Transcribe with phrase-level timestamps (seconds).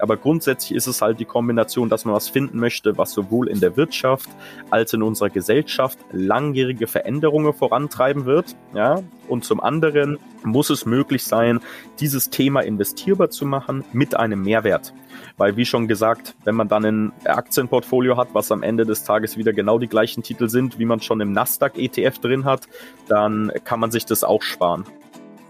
[0.00, 3.60] Aber grundsätzlich ist es halt die Kombination, dass man was finden möchte, was sowohl in
[3.60, 4.28] der Wirtschaft
[4.70, 8.56] als in unserer Gesellschaft langjährige Veränderungen vorantreiben wird.
[8.74, 9.02] Ja?
[9.28, 11.60] Und zum anderen muss es möglich sein,
[12.00, 14.92] dieses Thema investierbar zu machen mit einem Mehrwert.
[15.36, 19.36] Weil, wie schon gesagt, wenn man dann ein Aktienportfolio hat, was am Ende des Tages
[19.36, 22.68] wieder genau die gleichen Titel sind, wie man schon im Nasdaq-ETF drin hat,
[23.08, 24.84] dann kann man sich das auch sparen.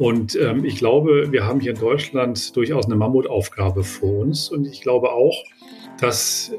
[0.01, 4.49] Und ähm, ich glaube, wir haben hier in Deutschland durchaus eine Mammutaufgabe vor uns.
[4.49, 5.45] Und ich glaube auch,
[6.01, 6.55] dass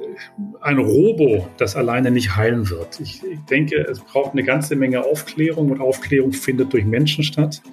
[0.62, 3.00] ein Robo das alleine nicht heilen wird.
[3.00, 7.64] Ich, ich denke, es braucht eine ganze Menge Aufklärung und Aufklärung findet durch Menschen statt.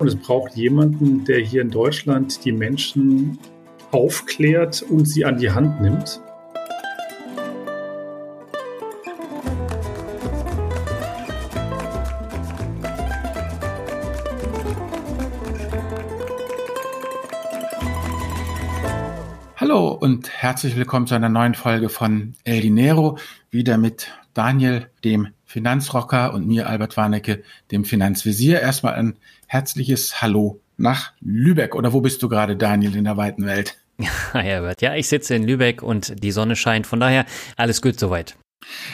[0.00, 3.38] Und es braucht jemanden, der hier in Deutschland die Menschen
[3.92, 6.20] aufklärt und sie an die Hand nimmt.
[20.00, 23.18] Und herzlich willkommen zu einer neuen Folge von El Dinero.
[23.50, 28.60] Wieder mit Daniel, dem Finanzrocker und mir, Albert Warnecke, dem Finanzvisier.
[28.60, 31.74] Erstmal ein herzliches Hallo nach Lübeck.
[31.74, 33.76] Oder wo bist du gerade, Daniel, in der weiten Welt?
[34.00, 34.80] Ja, Herbert.
[34.80, 36.86] Ja, ich sitze in Lübeck und die Sonne scheint.
[36.86, 38.36] Von daher alles gut soweit.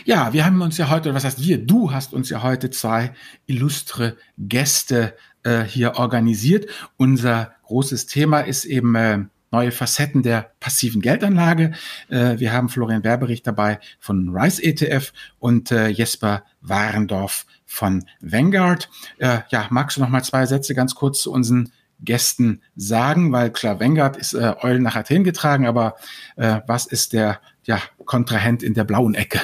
[0.06, 3.12] Ja, wir haben uns ja heute, was heißt wir, du hast uns ja heute zwei
[3.44, 6.70] illustre Gäste äh, hier organisiert.
[6.96, 11.72] Unser großes Thema ist eben äh, neue Facetten der passiven Geldanlage.
[12.08, 18.90] Äh, wir haben Florian Werberich dabei von Rice ETF und äh, Jesper Warendorf von Vanguard.
[19.18, 23.50] Äh, ja, magst du noch mal zwei Sätze ganz kurz zu unseren Gästen sagen, weil
[23.50, 25.94] klar, Vanguard ist äh, Eulen nach Athen getragen, aber
[26.34, 29.40] äh, was ist der ja, Kontrahent in der blauen Ecke?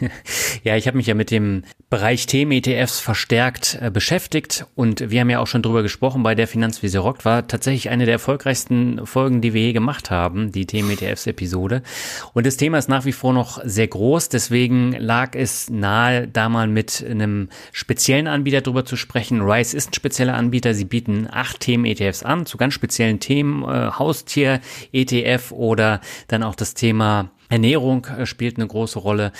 [0.62, 5.30] ja, ich habe mich ja mit dem Bereich Themen-ETFs verstärkt äh, beschäftigt und wir haben
[5.30, 9.40] ja auch schon drüber gesprochen bei der Finanzvisier Rock, war tatsächlich eine der erfolgreichsten Folgen,
[9.40, 11.82] die wir je gemacht haben, die Themen-ETFs-Episode.
[12.32, 16.48] Und das Thema ist nach wie vor noch sehr groß, deswegen lag es nahe, da
[16.48, 19.42] mal mit einem speziellen Anbieter drüber zu sprechen.
[19.42, 23.90] Rice ist ein spezieller Anbieter, sie bieten acht Themen-ETFs an, zu ganz speziellen Themen, äh,
[23.90, 29.30] Haustier-ETF oder dann auch das Thema Ernährung äh, spielt eine große Rolle.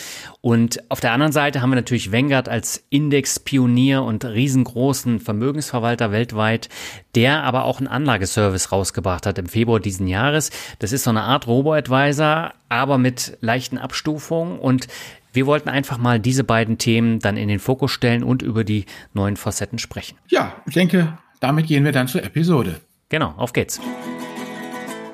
[0.43, 6.69] Und auf der anderen Seite haben wir natürlich Vanguard als Indexpionier und riesengroßen Vermögensverwalter weltweit,
[7.15, 10.51] der aber auch einen Anlageservice rausgebracht hat im Februar diesen Jahres.
[10.79, 14.89] Das ist so eine Art Robo-Advisor, aber mit leichten Abstufungen und
[15.33, 18.85] wir wollten einfach mal diese beiden Themen dann in den Fokus stellen und über die
[19.15, 20.19] neuen Facetten sprechen.
[20.29, 22.81] Ja, ich denke, damit gehen wir dann zur Episode.
[23.09, 23.81] Genau, auf geht's.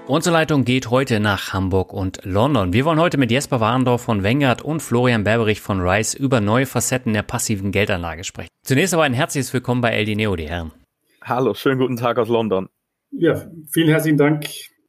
[0.09, 2.73] Unsere Leitung geht heute nach Hamburg und London.
[2.73, 6.65] Wir wollen heute mit Jesper Warendorf von Wengert und Florian Berberich von Rice über neue
[6.65, 8.49] Facetten der passiven Geldanlage sprechen.
[8.63, 10.73] Zunächst aber ein herzliches Willkommen bei LD Neo, die Herren.
[11.21, 12.71] Hallo, schönen guten Tag aus London.
[13.11, 14.47] Ja, vielen herzlichen Dank.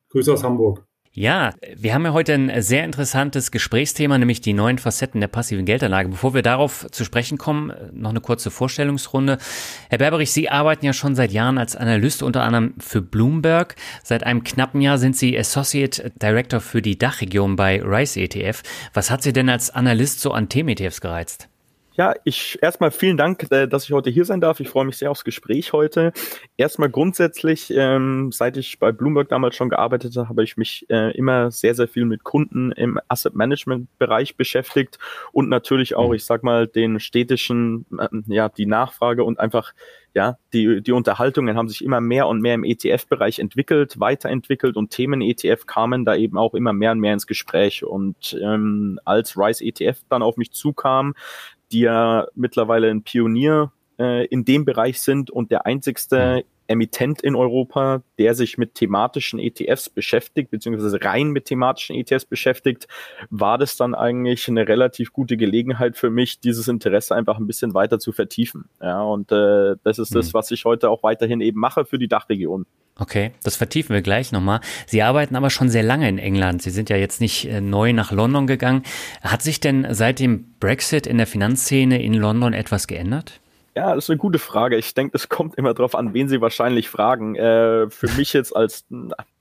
[0.08, 0.86] Grüße aus Hamburg.
[1.12, 5.66] Ja, wir haben ja heute ein sehr interessantes Gesprächsthema, nämlich die neuen Facetten der passiven
[5.66, 6.10] Geldanlage.
[6.10, 9.40] Bevor wir darauf zu sprechen kommen, noch eine kurze Vorstellungsrunde.
[9.90, 13.76] Herr Berberich, Sie arbeiten ja schon seit Jahren als Analyst unter anderem für Bloomberg.
[14.04, 18.62] Seit einem knappen Jahr sind Sie Associate Director für die Dachregion bei Rice ETF.
[18.94, 21.49] Was hat Sie denn als Analyst so an Themen-ETFs gereizt?
[22.00, 24.62] Ja, ich erstmal vielen Dank, äh, dass ich heute hier sein darf.
[24.62, 26.14] Ich freue mich sehr aufs Gespräch heute.
[26.56, 31.12] Erstmal grundsätzlich, ähm, seit ich bei Bloomberg damals schon gearbeitet habe, habe ich mich äh,
[31.18, 34.98] immer sehr, sehr viel mit Kunden im Asset Management Bereich beschäftigt
[35.34, 36.14] und natürlich auch, mhm.
[36.14, 39.74] ich sag mal, den städtischen, äh, ja, die Nachfrage und einfach
[40.16, 44.90] ja, die, die Unterhaltungen haben sich immer mehr und mehr im ETF-Bereich entwickelt, weiterentwickelt und
[44.90, 47.84] Themen-ETF kamen da eben auch immer mehr und mehr ins Gespräch.
[47.84, 51.14] Und ähm, als Rise ETF dann auf mich zukam,
[51.72, 56.50] die ja mittlerweile ein Pionier äh, in dem Bereich sind und der einzigste mhm.
[56.70, 62.88] Emittent in Europa, der sich mit thematischen ETFs beschäftigt, beziehungsweise rein mit thematischen ETFs beschäftigt,
[63.32, 67.74] war das dann eigentlich eine relativ gute Gelegenheit für mich, dieses Interesse einfach ein bisschen
[67.74, 68.70] weiter zu vertiefen.
[68.82, 70.34] Ja, und äh, das ist das, mhm.
[70.34, 72.68] was ich heute auch weiterhin eben mache für die Dachregion.
[73.00, 74.60] Okay, das vertiefen wir gleich nochmal.
[74.86, 76.62] Sie arbeiten aber schon sehr lange in England.
[76.62, 78.84] Sie sind ja jetzt nicht äh, neu nach London gegangen.
[79.22, 83.40] Hat sich denn seit dem Brexit in der Finanzszene in London etwas geändert?
[83.76, 84.76] Ja, das ist eine gute Frage.
[84.76, 87.36] Ich denke, es kommt immer darauf an, wen Sie wahrscheinlich fragen.
[87.36, 88.86] Äh, für mich jetzt als,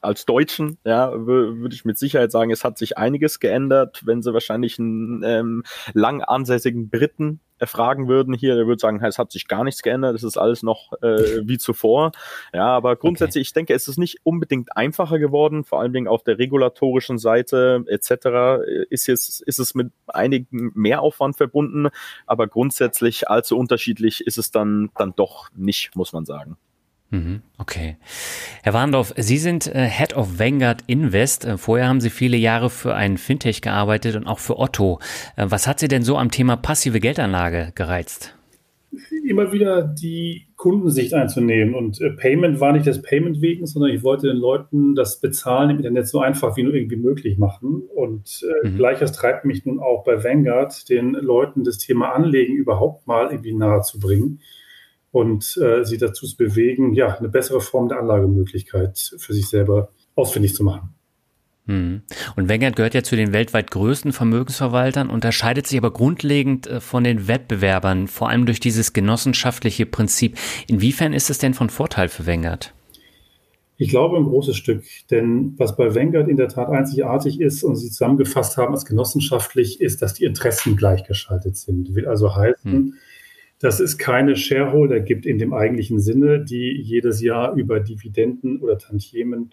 [0.00, 4.03] als Deutschen, ja, würde ich mit Sicherheit sagen, es hat sich einiges geändert.
[4.05, 9.19] Wenn Sie wahrscheinlich einen ähm, lang ansässigen Briten erfragen würden hier, der würde sagen, es
[9.19, 12.12] hat sich gar nichts geändert, es ist alles noch äh, wie zuvor.
[12.52, 13.49] Ja, aber grundsätzlich, okay.
[13.49, 17.84] ich denke, es ist nicht unbedingt einfacher geworden, vor allen Dingen auf der regulatorischen Seite
[17.87, 18.62] etc.
[18.90, 21.88] ist jetzt ist es mit einigen Mehraufwand verbunden,
[22.26, 26.56] aber grundsätzlich allzu unterschiedlich ist es dann dann doch nicht, muss man sagen.
[27.10, 27.96] Mhm, okay.
[28.62, 31.46] Herr Warndorf, Sie sind äh, Head of Vanguard Invest.
[31.46, 34.99] Äh, vorher haben Sie viele Jahre für einen Fintech gearbeitet und auch für Otto.
[35.37, 38.34] Äh, was hat Sie denn so am Thema passive Geldanlage gereizt?
[39.25, 41.75] Immer wieder die Kundensicht einzunehmen.
[41.75, 45.76] Und Payment war nicht das Payment wegen, sondern ich wollte den Leuten das Bezahlen im
[45.78, 47.82] Internet so einfach wie nur irgendwie möglich machen.
[47.94, 48.76] Und mhm.
[48.76, 53.55] gleiches treibt mich nun auch bei Vanguard, den Leuten das Thema Anlegen überhaupt mal irgendwie
[53.55, 54.40] nahe zu bringen
[55.10, 59.90] und äh, sie dazu zu bewegen, ja, eine bessere Form der Anlagemöglichkeit für sich selber
[60.14, 60.94] ausfindig zu machen.
[61.66, 62.00] Hm.
[62.34, 67.05] Und Vanguard gehört ja zu den weltweit größten Vermögensverwaltern, unterscheidet sich aber grundlegend äh, von
[67.05, 70.37] den Wettbewerbern, vor allem durch dieses genossenschaftliche Prinzip.
[70.66, 72.72] Inwiefern ist es denn von Vorteil für Vanguard?
[73.76, 77.76] Ich glaube ein großes Stück, denn was bei Vanguard in der Tat einzigartig ist und
[77.76, 81.94] Sie zusammengefasst haben als genossenschaftlich, ist, dass die Interessen gleichgeschaltet sind.
[81.94, 82.94] Will also heißen, hm
[83.60, 88.78] dass es keine Shareholder gibt in dem eigentlichen Sinne, die jedes Jahr über Dividenden oder
[88.78, 89.50] Tantiemen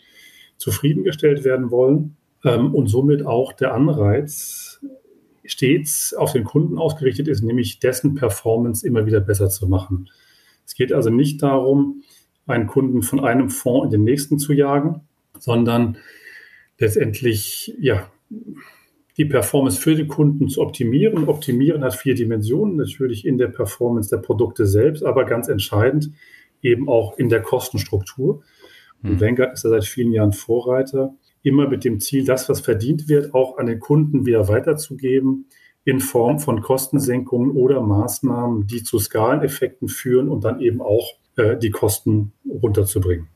[0.57, 4.79] zufriedengestellt werden wollen ähm, und somit auch der Anreiz
[5.43, 10.09] stets auf den Kunden ausgerichtet ist, nämlich dessen Performance immer wieder besser zu machen.
[10.65, 12.03] Es geht also nicht darum,
[12.47, 15.01] einen Kunden von einem Fonds in den nächsten zu jagen,
[15.39, 15.97] sondern
[16.79, 18.09] letztendlich ja,
[19.17, 21.27] die Performance für die Kunden zu optimieren.
[21.27, 26.11] Optimieren hat vier Dimensionen, natürlich in der Performance der Produkte selbst, aber ganz entscheidend
[26.61, 28.43] eben auch in der Kostenstruktur.
[29.03, 29.21] Und hm.
[29.21, 31.13] Vanguard ist ja seit vielen Jahren Vorreiter,
[31.43, 35.45] immer mit dem Ziel, das, was verdient wird, auch an den Kunden wieder weiterzugeben
[35.83, 41.55] in Form von Kostensenkungen oder Maßnahmen, die zu Skaleneffekten führen und dann eben auch äh,
[41.57, 43.27] die Kosten runterzubringen.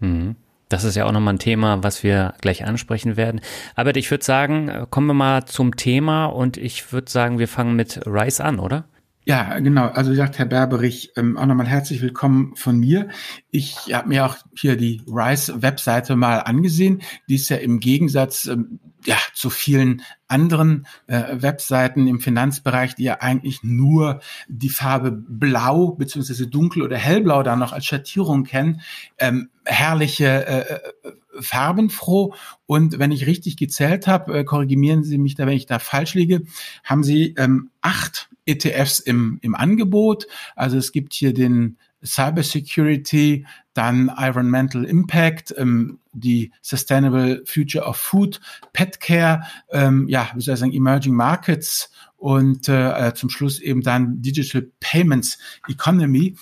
[0.00, 0.34] Mhm.
[0.72, 3.42] Das ist ja auch nochmal ein Thema, was wir gleich ansprechen werden.
[3.74, 7.46] Aber ich würde sagen, äh, kommen wir mal zum Thema und ich würde sagen, wir
[7.46, 8.84] fangen mit Rice an, oder?
[9.24, 9.86] Ja, genau.
[9.86, 13.08] Also wie gesagt, Herr Berberich, ähm, auch nochmal herzlich willkommen von mir.
[13.52, 17.02] Ich habe mir auch hier die Rice-Webseite mal angesehen.
[17.28, 23.04] Die ist ja im Gegensatz ähm, ja, zu vielen anderen äh, Webseiten im Finanzbereich, die
[23.04, 28.80] ja eigentlich nur die Farbe blau beziehungsweise dunkel oder hellblau da noch als Schattierung kennen,
[29.18, 32.34] ähm, herrliche äh, äh, farbenfroh.
[32.66, 36.14] Und wenn ich richtig gezählt habe, äh, korrigieren Sie mich da, wenn ich da falsch
[36.14, 36.42] liege,
[36.82, 40.26] haben Sie ähm, acht ETFs im, im Angebot.
[40.56, 48.40] Also es gibt hier den Cybersecurity, dann Environmental Impact, ähm, die Sustainable Future of Food,
[48.72, 53.82] Pet Care, ähm, ja, wie soll ich sagen, Emerging Markets und äh, zum Schluss eben
[53.82, 56.36] dann Digital Payments Economy.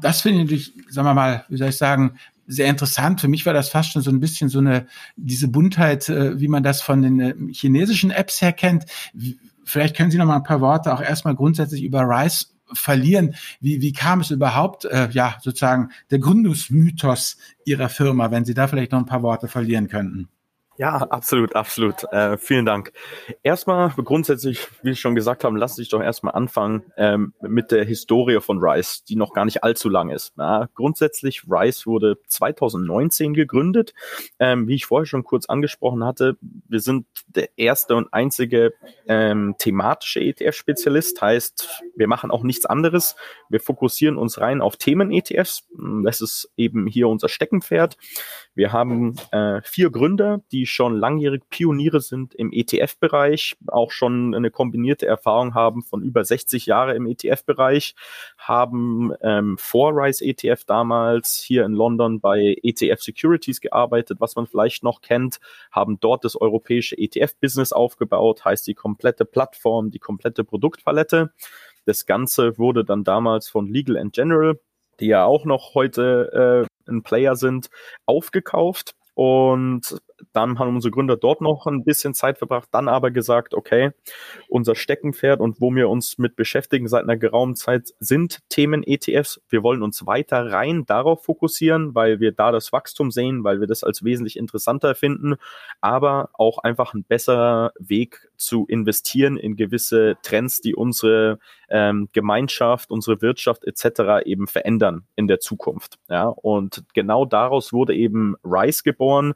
[0.00, 3.20] Das finde ich natürlich, sagen wir mal, wie soll ich sagen, sehr interessant.
[3.20, 4.86] Für mich war das fast schon so ein bisschen so eine,
[5.16, 8.86] diese Buntheit, äh, wie man das von den äh, chinesischen Apps her kennt.
[9.68, 13.34] Vielleicht können Sie noch mal ein paar Worte auch erstmal grundsätzlich über Rice verlieren.
[13.60, 18.66] Wie, wie kam es überhaupt, äh, ja, sozusagen der Gründungsmythos Ihrer Firma, wenn Sie da
[18.66, 20.28] vielleicht noch ein paar Worte verlieren könnten?
[20.78, 22.04] Ja, absolut, absolut.
[22.12, 22.92] Äh, vielen Dank.
[23.42, 27.84] Erstmal grundsätzlich, wie ich schon gesagt habe, lass dich doch erstmal anfangen ähm, mit der
[27.84, 30.34] Historie von Rice, die noch gar nicht allzu lang ist.
[30.38, 33.92] Ja, grundsätzlich, Rice wurde 2019 gegründet.
[34.38, 38.72] Ähm, wie ich vorher schon kurz angesprochen hatte, wir sind der erste und einzige
[39.08, 41.20] ähm, thematische ETF-Spezialist.
[41.20, 43.16] Heißt, wir machen auch nichts anderes.
[43.48, 45.66] Wir fokussieren uns rein auf Themen-ETFs.
[46.04, 47.96] Das ist eben hier unser Steckenpferd.
[48.58, 54.50] Wir haben äh, vier Gründer, die schon langjährig Pioniere sind im ETF-Bereich, auch schon eine
[54.50, 57.94] kombinierte Erfahrung haben von über 60 Jahre im ETF-Bereich,
[58.36, 64.48] haben ähm, vor Rise ETF damals hier in London bei ETF Securities gearbeitet, was man
[64.48, 65.38] vielleicht noch kennt,
[65.70, 71.32] haben dort das europäische ETF-Business aufgebaut, heißt die komplette Plattform, die komplette Produktpalette.
[71.84, 74.58] Das Ganze wurde dann damals von Legal General,
[74.98, 77.70] die ja auch noch heute äh, ein Player sind,
[78.06, 80.00] aufgekauft und
[80.32, 83.90] dann haben unsere Gründer dort noch ein bisschen Zeit verbracht, dann aber gesagt, okay,
[84.48, 89.40] unser Steckenpferd und wo wir uns mit beschäftigen seit einer geraumen Zeit sind Themen-ETFs.
[89.48, 93.66] Wir wollen uns weiter rein darauf fokussieren, weil wir da das Wachstum sehen, weil wir
[93.66, 95.36] das als wesentlich interessanter finden,
[95.80, 102.90] aber auch einfach ein besserer Weg zu investieren in gewisse Trends, die unsere ähm, Gemeinschaft,
[102.90, 104.24] unsere Wirtschaft etc.
[104.24, 105.98] eben verändern in der Zukunft.
[106.08, 109.34] Ja, und genau daraus wurde eben Rise geboren.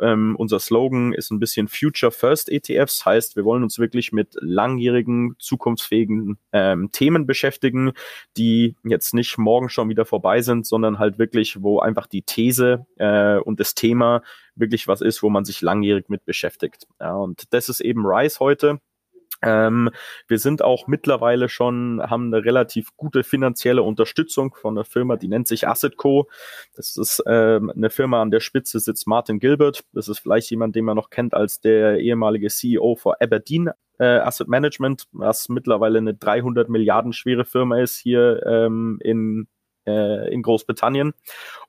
[0.00, 4.36] Ähm, unser Slogan ist ein bisschen Future First ETFs, heißt, wir wollen uns wirklich mit
[4.40, 7.92] langjährigen, zukunftsfähigen ähm, Themen beschäftigen,
[8.36, 12.86] die jetzt nicht morgen schon wieder vorbei sind, sondern halt wirklich, wo einfach die These
[12.96, 14.22] äh, und das Thema
[14.54, 16.86] wirklich was ist, wo man sich langjährig mit beschäftigt.
[17.00, 18.80] Ja, und das ist eben Rise heute.
[19.42, 19.90] Ähm,
[20.28, 25.28] wir sind auch mittlerweile schon, haben eine relativ gute finanzielle Unterstützung von einer Firma, die
[25.28, 26.28] nennt sich AssetCo.
[26.74, 29.84] Das ist ähm, eine Firma, an der Spitze sitzt Martin Gilbert.
[29.92, 34.04] Das ist vielleicht jemand, den man noch kennt als der ehemalige CEO von Aberdeen äh,
[34.04, 39.48] Asset Management, was mittlerweile eine 300 Milliarden schwere Firma ist hier ähm, in
[39.86, 41.14] äh, in Großbritannien.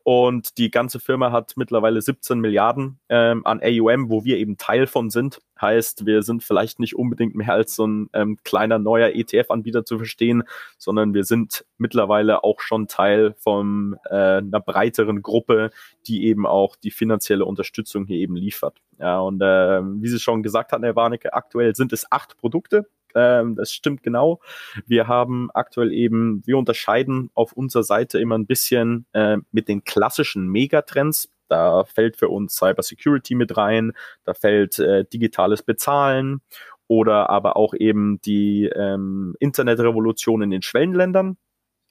[0.03, 4.87] Und die ganze Firma hat mittlerweile 17 Milliarden ähm, an AUM, wo wir eben Teil
[4.87, 5.41] von sind.
[5.59, 9.97] Heißt, wir sind vielleicht nicht unbedingt mehr als so ein ähm, kleiner neuer ETF-Anbieter zu
[9.97, 10.43] verstehen,
[10.77, 15.71] sondern wir sind mittlerweile auch schon Teil von äh, einer breiteren Gruppe,
[16.05, 18.77] die eben auch die finanzielle Unterstützung hier eben liefert.
[18.99, 22.87] Ja, und äh, wie Sie schon gesagt hatten, Herr Warnecke, aktuell sind es acht Produkte,
[23.17, 24.39] ähm, das stimmt genau.
[24.85, 29.83] Wir haben aktuell eben, wir unterscheiden auf unserer Seite immer ein bisschen äh, mit den
[29.83, 31.29] klassischen Megatrends.
[31.49, 33.93] Da fällt für uns Cybersecurity mit rein,
[34.25, 36.41] da fällt äh, digitales Bezahlen
[36.87, 41.37] oder aber auch eben die ähm, Internetrevolution in den Schwellenländern.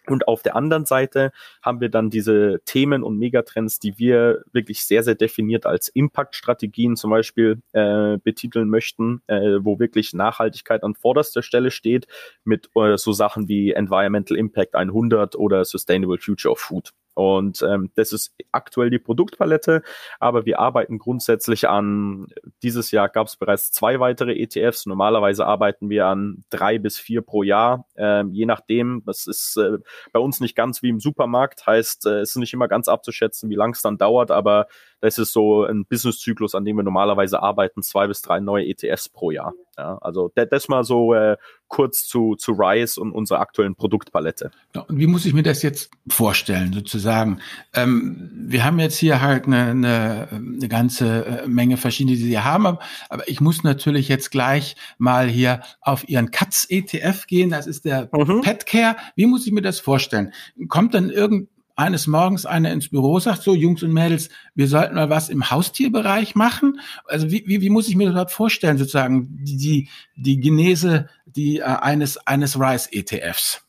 [0.09, 1.33] Und auf der anderen Seite
[1.63, 6.97] haben wir dann diese Themen und Megatrends, die wir wirklich sehr, sehr definiert als Impact-Strategien
[6.97, 12.07] zum Beispiel äh, betiteln möchten, äh, wo wirklich Nachhaltigkeit an vorderster Stelle steht
[12.45, 16.93] mit äh, so Sachen wie Environmental Impact 100 oder Sustainable Future of Food.
[17.17, 19.83] Und ähm, das ist aktuell die Produktpalette,
[20.21, 22.27] aber wir arbeiten grundsätzlich an,
[22.63, 24.85] dieses Jahr gab es bereits zwei weitere ETFs.
[24.85, 29.03] Normalerweise arbeiten wir an drei bis vier pro Jahr, ähm, je nachdem.
[29.07, 29.79] Das ist äh,
[30.13, 33.49] bei uns nicht ganz wie im Supermarkt, heißt, äh, es ist nicht immer ganz abzuschätzen,
[33.49, 34.67] wie lang es dann dauert, aber
[35.01, 39.09] das ist so ein Businesszyklus, an dem wir normalerweise arbeiten, zwei bis drei neue ETFs
[39.09, 39.55] pro Jahr.
[39.79, 41.37] Ja, also das, mal so äh,
[41.69, 44.51] kurz zu, zu Rise und unserer aktuellen Produktpalette.
[44.75, 47.41] Ja, und wie muss ich mir das jetzt vorstellen, sozusagen?
[47.75, 52.39] Ähm, wir haben jetzt hier halt eine, eine, eine ganze äh, Menge verschiedene, die Sie
[52.39, 52.79] haben,
[53.11, 58.09] aber ich muss natürlich jetzt gleich mal hier auf Ihren Katz-ETF gehen, das ist der
[58.13, 58.41] mhm.
[58.41, 58.97] Petcare.
[59.15, 60.33] Wie muss ich mir das vorstellen?
[60.69, 64.95] Kommt dann irgend eines Morgens einer ins Büro sagt, so Jungs und Mädels, wir sollten
[64.95, 66.81] mal was im Haustierbereich machen.
[67.05, 71.09] Also wie, wie, wie muss ich mir das überhaupt vorstellen, sozusagen die, die, die Genese
[71.27, 73.66] die, äh, eines, eines Rice-ETFs?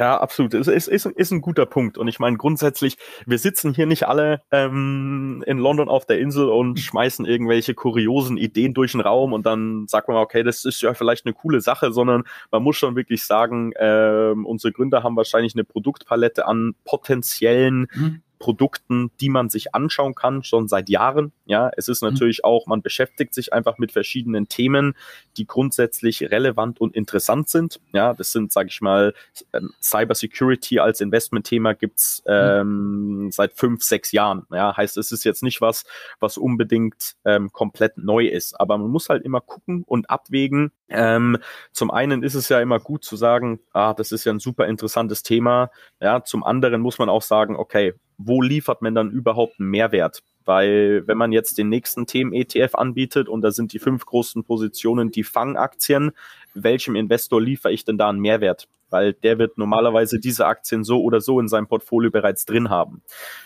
[0.00, 0.54] Ja, absolut.
[0.54, 1.98] Es ist, ist, ist ein guter Punkt.
[1.98, 6.48] Und ich meine, grundsätzlich, wir sitzen hier nicht alle ähm, in London auf der Insel
[6.48, 10.80] und schmeißen irgendwelche kuriosen Ideen durch den Raum und dann sagt man, okay, das ist
[10.80, 15.16] ja vielleicht eine coole Sache, sondern man muss schon wirklich sagen, ähm, unsere Gründer haben
[15.16, 18.22] wahrscheinlich eine Produktpalette an potenziellen mhm.
[18.40, 21.32] Produkten, die man sich anschauen kann, schon seit Jahren.
[21.44, 22.08] Ja, es ist mhm.
[22.08, 24.96] natürlich auch, man beschäftigt sich einfach mit verschiedenen Themen,
[25.36, 27.80] die grundsätzlich relevant und interessant sind.
[27.92, 29.14] Ja, das sind, sage ich mal,
[29.52, 32.32] ähm, Cybersecurity als Investmentthema gibt's mhm.
[32.32, 34.46] ähm, seit fünf, sechs Jahren.
[34.50, 35.84] Ja, heißt, es ist jetzt nicht was,
[36.18, 38.58] was unbedingt ähm, komplett neu ist.
[38.58, 40.72] Aber man muss halt immer gucken und abwägen.
[40.88, 41.36] Ähm,
[41.72, 44.66] zum einen ist es ja immer gut zu sagen, ah, das ist ja ein super
[44.66, 45.70] interessantes Thema.
[46.00, 47.92] Ja, zum anderen muss man auch sagen, okay,
[48.22, 50.22] wo liefert man dann überhaupt einen Mehrwert?
[50.44, 55.10] Weil wenn man jetzt den nächsten Themen-ETF anbietet und da sind die fünf großen Positionen
[55.10, 56.12] die Fangaktien,
[56.54, 58.68] welchem Investor liefere ich denn da einen Mehrwert?
[58.90, 63.02] weil der wird normalerweise diese Aktien so oder so in seinem Portfolio bereits drin haben.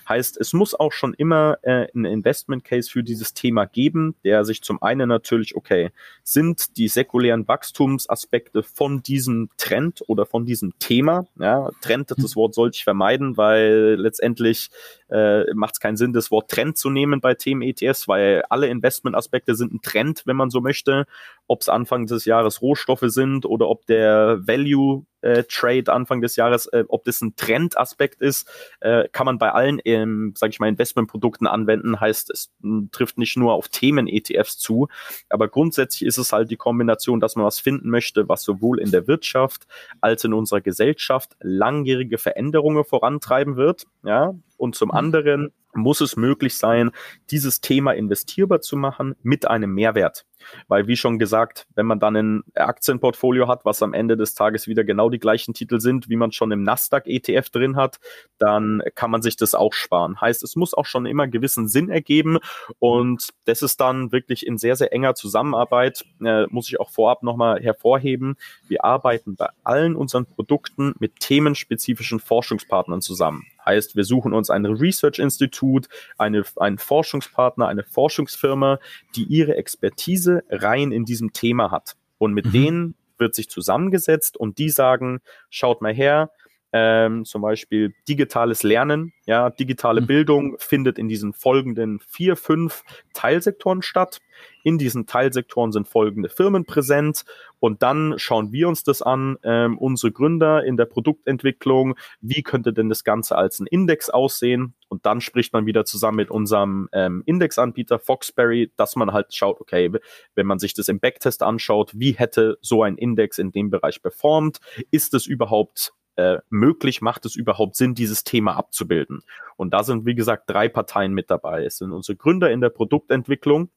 [0.09, 4.45] Heißt, es muss auch schon immer äh, ein Investment Case für dieses Thema geben, der
[4.45, 5.91] sich zum einen natürlich, okay,
[6.23, 12.55] sind die säkulären Wachstumsaspekte von diesem Trend oder von diesem Thema, ja, Trend, das Wort
[12.55, 14.71] sollte ich vermeiden, weil letztendlich
[15.11, 18.69] äh, macht es keinen Sinn, das Wort Trend zu nehmen bei Themen ETFs, weil alle
[18.69, 21.07] Investmentaspekte sind ein Trend, wenn man so möchte,
[21.47, 26.37] ob es Anfang des Jahres Rohstoffe sind oder ob der Value äh, Trade Anfang des
[26.37, 28.49] Jahres, äh, ob das ein Trendaspekt ist,
[28.81, 31.99] äh, kann man bei allen, ähm, sage ich mal, Investmentprodukten anwenden.
[31.99, 34.89] Heißt, es m, trifft nicht nur auf Themen-ETFs zu,
[35.31, 38.91] aber grundsätzlich ist es halt die Kombination, dass man was finden möchte, was sowohl in
[38.91, 39.67] der Wirtschaft
[40.01, 43.87] als in unserer Gesellschaft langjährige Veränderungen vorantreiben wird.
[44.05, 44.95] Ja, und zum mhm.
[44.95, 46.91] anderen muss es möglich sein,
[47.31, 50.25] dieses Thema investierbar zu machen mit einem Mehrwert.
[50.69, 54.67] Weil, wie schon gesagt, wenn man dann ein Aktienportfolio hat, was am Ende des Tages
[54.67, 57.99] wieder genau die gleichen Titel sind, wie man schon im Nasdaq-ETF drin hat,
[58.39, 60.21] dann kann man sich das auch sparen.
[60.21, 62.39] Heißt, es muss auch schon immer gewissen Sinn ergeben
[62.79, 67.23] und das ist dann wirklich in sehr, sehr enger Zusammenarbeit, äh, muss ich auch vorab
[67.23, 68.37] nochmal hervorheben.
[68.69, 73.45] Wir arbeiten bei allen unseren Produkten mit themenspezifischen Forschungspartnern zusammen.
[73.65, 78.79] Heißt, wir suchen uns ein Research-Institut, eine, einen Forschungspartner, eine Forschungsfirma,
[79.17, 81.97] die ihre Expertise rein in diesem Thema hat.
[82.19, 82.53] Und mit mhm.
[82.53, 86.31] denen wird sich zusammengesetzt und die sagen, schaut mal her,
[86.77, 90.07] ähm, zum Beispiel digitales Lernen, ja, digitale mhm.
[90.07, 94.19] Bildung findet in diesen folgenden vier, fünf Teilsektoren statt.
[94.65, 97.25] In diesen Teilsektoren sind folgende Firmen präsent
[97.61, 102.73] und dann schauen wir uns das an, ähm, unsere Gründer in der Produktentwicklung, wie könnte
[102.73, 106.89] denn das Ganze als ein Index aussehen und dann spricht man wieder zusammen mit unserem
[106.93, 109.93] ähm, Indexanbieter Foxberry, dass man halt schaut, okay,
[110.35, 114.03] wenn man sich das im Backtest anschaut, wie hätte so ein Index in dem Bereich
[114.03, 114.59] performt,
[114.91, 119.23] ist es überhaupt äh, möglich, macht es überhaupt Sinn, dieses Thema abzubilden?
[119.57, 121.65] Und da sind, wie gesagt, drei Parteien mit dabei.
[121.65, 123.71] Es sind unsere Gründer in der Produktentwicklung,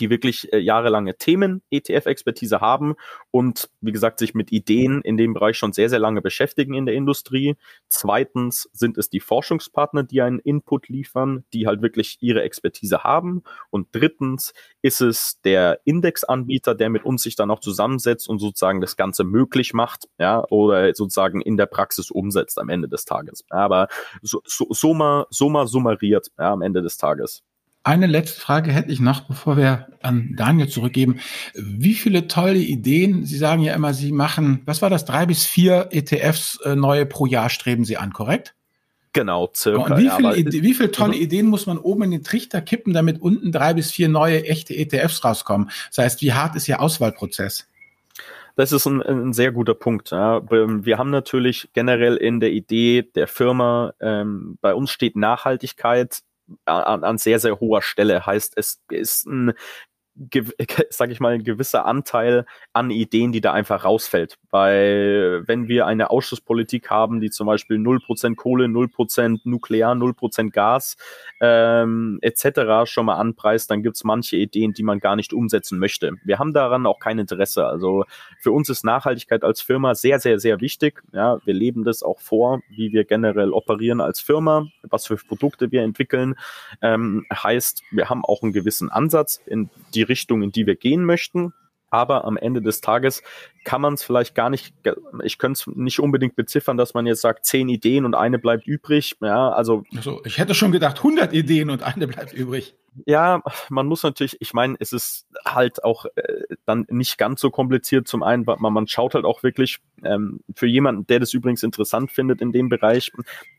[0.00, 2.94] die wirklich äh, jahrelange Themen ETF-Expertise haben
[3.30, 6.86] und wie gesagt sich mit Ideen in dem Bereich schon sehr, sehr lange beschäftigen in
[6.86, 7.56] der Industrie.
[7.88, 13.42] Zweitens sind es die Forschungspartner, die einen Input liefern, die halt wirklich ihre Expertise haben.
[13.70, 18.80] Und drittens ist es der Indexanbieter, der mit uns sich dann auch zusammensetzt und sozusagen
[18.80, 23.44] das Ganze möglich macht, ja, oder sozusagen in der Praxis umsetzt am Ende des Tages.
[23.50, 23.88] Aber
[24.22, 25.26] so, so, so mal
[25.66, 27.42] summariert, ja, am Ende des Tages.
[27.86, 31.20] Eine letzte Frage hätte ich noch, bevor wir an Daniel zurückgeben.
[31.54, 35.46] Wie viele tolle Ideen, Sie sagen ja immer, Sie machen, was war das, drei bis
[35.46, 38.56] vier ETFs äh, neue pro Jahr streben Sie an, korrekt?
[39.12, 39.94] Genau, circa.
[39.94, 41.22] Und wie, viele, ja, wie viele tolle mhm.
[41.22, 44.74] Ideen muss man oben in den Trichter kippen, damit unten drei bis vier neue echte
[44.74, 45.70] ETFs rauskommen?
[45.90, 47.68] Das heißt, wie hart ist Ihr Auswahlprozess?
[48.56, 50.10] Das ist ein, ein sehr guter Punkt.
[50.10, 50.42] Ja.
[50.50, 56.22] Wir haben natürlich generell in der Idee der Firma, ähm, bei uns steht Nachhaltigkeit
[56.64, 58.26] an, an sehr, sehr hoher Stelle.
[58.26, 59.52] Heißt, es ist ein
[60.90, 64.38] sage ich mal, ein gewisser Anteil an Ideen, die da einfach rausfällt.
[64.50, 70.96] Weil wenn wir eine Ausschusspolitik haben, die zum Beispiel 0% Kohle, 0% Nuklear, 0% Gas
[71.40, 72.90] ähm, etc.
[72.90, 76.12] schon mal anpreist, dann gibt's manche Ideen, die man gar nicht umsetzen möchte.
[76.24, 77.66] Wir haben daran auch kein Interesse.
[77.66, 78.04] Also
[78.40, 81.02] für uns ist Nachhaltigkeit als Firma sehr, sehr, sehr wichtig.
[81.12, 85.70] Ja, wir leben das auch vor, wie wir generell operieren als Firma, was für Produkte
[85.70, 86.34] wir entwickeln.
[86.80, 91.04] Ähm, heißt, wir haben auch einen gewissen Ansatz in die Richtung, in die wir gehen
[91.04, 91.52] möchten.
[91.96, 93.22] Aber am Ende des Tages
[93.64, 94.74] kann man es vielleicht gar nicht,
[95.24, 98.66] ich könnte es nicht unbedingt beziffern, dass man jetzt sagt, zehn Ideen und eine bleibt
[98.66, 99.16] übrig.
[99.22, 99.84] Ja, also.
[99.96, 102.74] also ich hätte schon gedacht, 100 Ideen und eine bleibt übrig.
[103.06, 107.50] Ja, man muss natürlich, ich meine, es ist halt auch äh, dann nicht ganz so
[107.50, 108.06] kompliziert.
[108.06, 112.10] Zum einen, man, man schaut halt auch wirklich ähm, für jemanden, der das übrigens interessant
[112.12, 113.10] findet in dem Bereich.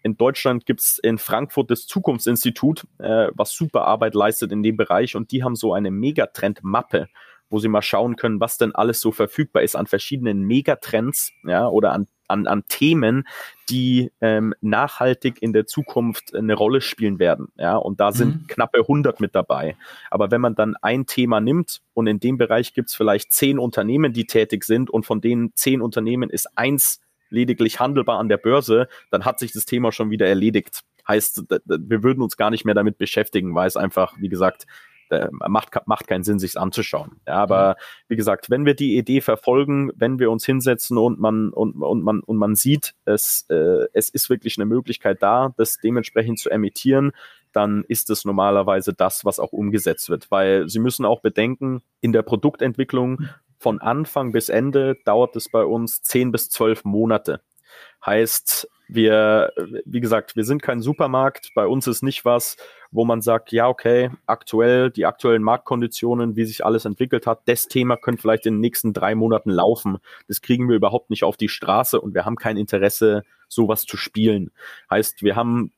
[0.03, 5.15] In Deutschland gibt's in Frankfurt das Zukunftsinstitut, äh, was super Arbeit leistet in dem Bereich
[5.15, 7.07] und die haben so eine Megatrend-Mappe
[7.49, 11.67] wo sie mal schauen können, was denn alles so verfügbar ist an verschiedenen Megatrends, ja,
[11.67, 13.27] oder an, an, an Themen,
[13.69, 18.47] die ähm, nachhaltig in der Zukunft eine Rolle spielen werden, ja, und da sind mhm.
[18.47, 19.75] knappe 100 mit dabei.
[20.11, 24.13] Aber wenn man dann ein Thema nimmt und in dem Bereich gibt's vielleicht zehn Unternehmen,
[24.13, 28.87] die tätig sind und von denen zehn Unternehmen ist eins lediglich handelbar an der Börse,
[29.09, 30.83] dann hat sich das Thema schon wieder erledigt.
[31.07, 34.65] Heißt, wir würden uns gar nicht mehr damit beschäftigen, weil es einfach, wie gesagt,
[35.11, 37.19] äh, macht, macht keinen Sinn, sich's anzuschauen.
[37.27, 37.75] Ja, aber
[38.07, 42.03] wie gesagt, wenn wir die Idee verfolgen, wenn wir uns hinsetzen und man und, und
[42.03, 46.49] man und man sieht, es äh, es ist wirklich eine Möglichkeit da, das dementsprechend zu
[46.49, 47.11] emittieren,
[47.53, 52.13] dann ist es normalerweise das, was auch umgesetzt wird, weil Sie müssen auch bedenken, in
[52.13, 57.41] der Produktentwicklung von Anfang bis Ende dauert es bei uns zehn bis zwölf Monate.
[58.05, 59.51] Heißt, wir,
[59.85, 61.51] wie gesagt, wir sind kein Supermarkt.
[61.55, 62.57] Bei uns ist nicht was,
[62.91, 67.67] wo man sagt, ja, okay, aktuell, die aktuellen Marktkonditionen, wie sich alles entwickelt hat, das
[67.67, 69.97] Thema könnte vielleicht in den nächsten drei Monaten laufen.
[70.27, 73.97] Das kriegen wir überhaupt nicht auf die Straße und wir haben kein Interesse, sowas zu
[73.97, 74.51] spielen.
[74.89, 75.71] Heißt, wir haben,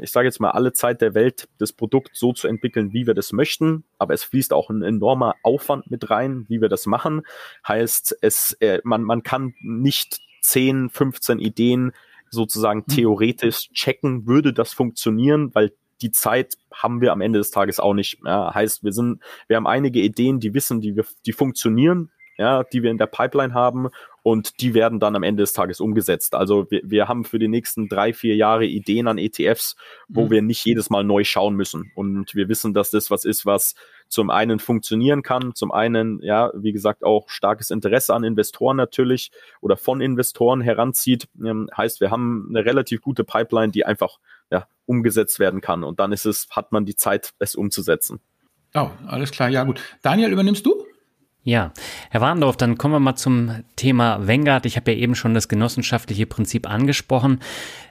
[0.00, 3.14] ich sage jetzt mal, alle Zeit der Welt, das Produkt so zu entwickeln, wie wir
[3.14, 7.22] das möchten, aber es fließt auch ein enormer Aufwand mit rein, wie wir das machen.
[7.66, 11.92] Heißt, es, äh, man, man kann nicht 10, 15 Ideen
[12.30, 17.80] sozusagen theoretisch checken, würde das funktionieren, weil die Zeit haben wir am Ende des Tages
[17.80, 18.18] auch nicht.
[18.24, 22.64] Ja, heißt, wir sind, wir haben einige Ideen, die wissen, die wir, die funktionieren, ja,
[22.64, 23.88] die wir in der Pipeline haben
[24.22, 26.34] und die werden dann am Ende des Tages umgesetzt.
[26.34, 29.76] Also wir, wir haben für die nächsten drei, vier Jahre Ideen an ETFs,
[30.08, 30.30] wo mhm.
[30.30, 31.92] wir nicht jedes Mal neu schauen müssen.
[31.94, 33.74] Und wir wissen, dass das was ist, was
[34.08, 39.30] zum einen funktionieren kann, zum einen, ja, wie gesagt, auch starkes Interesse an Investoren natürlich
[39.60, 41.28] oder von Investoren heranzieht.
[41.42, 44.18] Ähm, heißt, wir haben eine relativ gute Pipeline, die einfach
[44.50, 45.84] ja, umgesetzt werden kann.
[45.84, 48.20] Und dann ist es, hat man die Zeit, es umzusetzen.
[48.74, 49.80] Oh, alles klar, ja gut.
[50.02, 50.84] Daniel, übernimmst du?
[51.42, 51.72] Ja,
[52.10, 54.66] Herr Warndorf, dann kommen wir mal zum Thema Vanguard.
[54.66, 57.38] Ich habe ja eben schon das genossenschaftliche Prinzip angesprochen.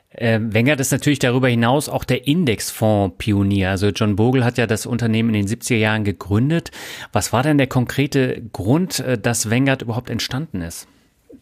[0.09, 3.69] Äh, Vanguard ist natürlich darüber hinaus auch der Indexfonds-Pionier.
[3.69, 6.71] Also John Bogle hat ja das Unternehmen in den 70er Jahren gegründet.
[7.13, 10.87] Was war denn der konkrete Grund, äh, dass Vanguard überhaupt entstanden ist?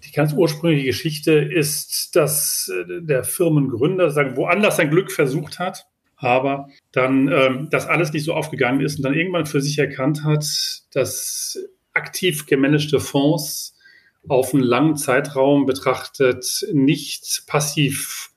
[0.04, 5.88] Die ganz ursprüngliche Geschichte ist, dass äh, der Firmengründer sagen, woanders sein Glück versucht hat,
[6.18, 10.24] aber dann ähm, das alles nicht so aufgegangen ist und dann irgendwann für sich erkannt
[10.24, 10.46] hat,
[10.94, 11.58] dass
[11.94, 13.76] aktiv gemanagte Fonds
[14.28, 18.34] auf einen langen Zeitraum betrachtet nicht passiv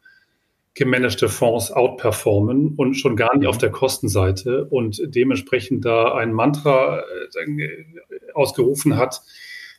[0.75, 3.49] gemanagte Fonds outperformen und schon gar nicht mhm.
[3.49, 9.23] auf der Kostenseite und dementsprechend da ein Mantra äh, ausgerufen hat,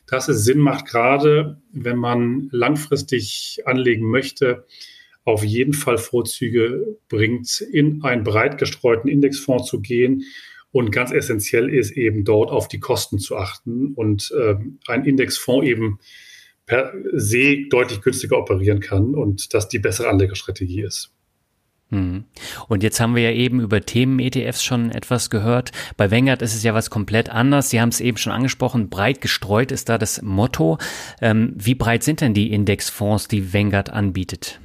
[0.08, 4.64] dass es Sinn macht, gerade wenn man langfristig anlegen möchte,
[5.24, 10.24] auf jeden Fall Vorzüge bringt, in einen breit gestreuten Indexfonds zu gehen.
[10.70, 15.66] Und ganz essentiell ist eben dort auf die Kosten zu achten und äh, ein Indexfonds
[15.66, 15.98] eben
[16.64, 21.12] per se deutlich günstiger operieren kann und das die bessere Anlegerstrategie ist.
[21.90, 22.24] Hm.
[22.68, 25.72] Und jetzt haben wir ja eben über Themen-ETFs schon etwas gehört.
[25.96, 27.70] Bei Vanguard ist es ja was komplett anders.
[27.70, 30.78] Sie haben es eben schon angesprochen, breit gestreut ist da das Motto.
[31.22, 34.60] Ähm, wie breit sind denn die Indexfonds, die Vanguard anbietet?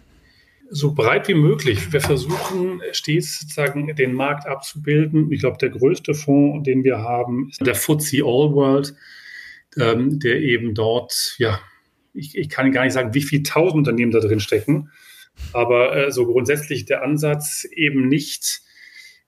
[0.69, 1.93] So breit wie möglich.
[1.93, 5.31] Wir versuchen stets sozusagen den Markt abzubilden.
[5.31, 8.95] Ich glaube, der größte Fonds, den wir haben, ist der FTSE All World,
[9.77, 11.59] ähm, der eben dort ja
[12.13, 14.91] ich, ich kann gar nicht sagen, wie viele tausend Unternehmen da drin stecken,
[15.51, 18.61] aber äh, so grundsätzlich der Ansatz eben nicht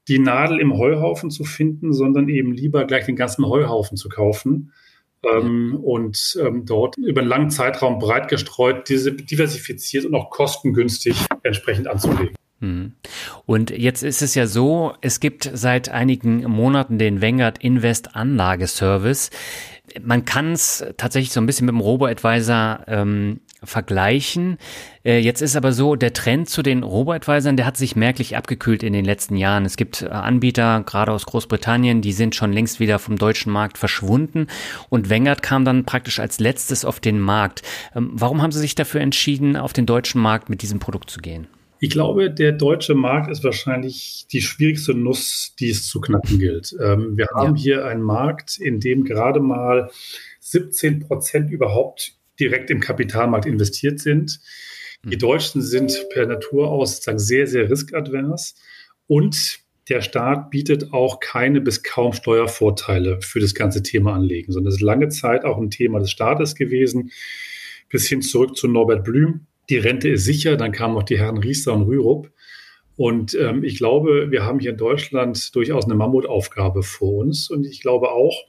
[0.07, 4.71] die Nadel im Heuhaufen zu finden, sondern eben lieber gleich den ganzen Heuhaufen zu kaufen
[5.23, 11.15] ähm, und ähm, dort über einen langen Zeitraum breit gestreut, diese, diversifiziert und auch kostengünstig
[11.43, 12.35] entsprechend anzulegen.
[12.61, 12.93] Hm.
[13.45, 19.31] Und jetzt ist es ja so, es gibt seit einigen Monaten den Vanguard Invest Anlageservice
[20.01, 24.57] man kann es tatsächlich so ein bisschen mit dem Robo-Advisor ähm, vergleichen.
[25.03, 28.83] Äh, jetzt ist aber so, der Trend zu den Robo-Advisern, der hat sich merklich abgekühlt
[28.83, 29.65] in den letzten Jahren.
[29.65, 33.77] Es gibt äh, Anbieter, gerade aus Großbritannien, die sind schon längst wieder vom deutschen Markt
[33.77, 34.47] verschwunden.
[34.89, 37.61] Und Wengert kam dann praktisch als letztes auf den Markt.
[37.95, 41.19] Ähm, warum haben Sie sich dafür entschieden, auf den deutschen Markt mit diesem Produkt zu
[41.19, 41.47] gehen?
[41.79, 46.75] Ich glaube, der deutsche Markt ist wahrscheinlich die schwierigste Nuss, die es zu knacken gilt.
[46.81, 47.61] Ähm, wir haben ja.
[47.61, 49.91] hier einen Markt, in dem gerade mal
[50.39, 54.39] 17 Prozent überhaupt direkt im Kapitalmarkt investiert sind.
[55.03, 55.19] Die hm.
[55.19, 58.55] Deutschen sind per Natur aus sozusagen sehr, sehr riskadvers
[59.07, 64.69] und der Staat bietet auch keine bis kaum Steuervorteile für das ganze Thema Anlegen, sondern
[64.69, 67.11] es ist lange Zeit auch ein Thema des Staates gewesen,
[67.89, 70.57] bis hin zurück zu Norbert Blüm, die Rente ist sicher.
[70.57, 72.31] Dann kamen noch die Herren Riester und Rürup.
[72.97, 77.49] Und ähm, ich glaube, wir haben hier in Deutschland durchaus eine Mammutaufgabe vor uns.
[77.49, 78.43] Und ich glaube auch,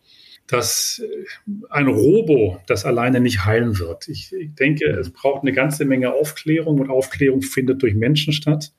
[0.46, 1.24] dass äh,
[1.70, 4.08] ein Robo das alleine nicht heilen wird.
[4.08, 8.72] Ich, denke, es braucht eine ganze Menge Aufklärung und Aufklärung findet durch Menschen statt.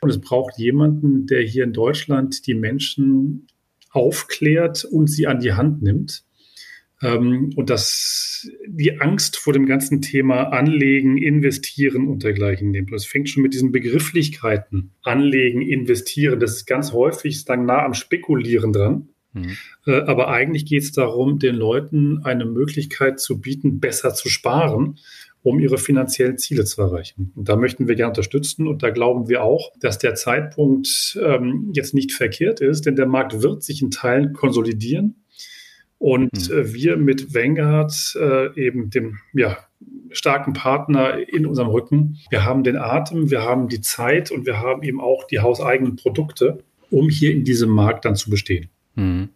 [0.00, 3.46] Und es braucht jemanden, der hier in Deutschland die Menschen
[3.90, 6.24] aufklärt und sie an die Hand nimmt.
[7.02, 12.92] Ähm, und dass die Angst vor dem ganzen Thema Anlegen, Investieren und dergleichen nimmt.
[12.92, 16.40] Das fängt schon mit diesen Begrifflichkeiten Anlegen, Investieren.
[16.40, 19.08] Das ist ganz häufig dann nah am Spekulieren dran.
[19.36, 19.56] Mhm.
[19.86, 24.98] Äh, aber eigentlich geht es darum, den Leuten eine Möglichkeit zu bieten, besser zu sparen,
[25.42, 27.32] um ihre finanziellen Ziele zu erreichen.
[27.36, 28.66] Und da möchten wir gerne unterstützen.
[28.66, 33.06] Und da glauben wir auch, dass der Zeitpunkt ähm, jetzt nicht verkehrt ist, denn der
[33.06, 35.22] Markt wird sich in Teilen konsolidieren.
[35.98, 36.56] Und mhm.
[36.56, 39.56] äh, wir mit Vanguard, äh, eben dem ja,
[40.10, 44.58] starken Partner in unserem Rücken, wir haben den Atem, wir haben die Zeit und wir
[44.58, 46.58] haben eben auch die hauseigenen Produkte,
[46.90, 48.68] um hier in diesem Markt dann zu bestehen.
[48.96, 49.30] Mhm.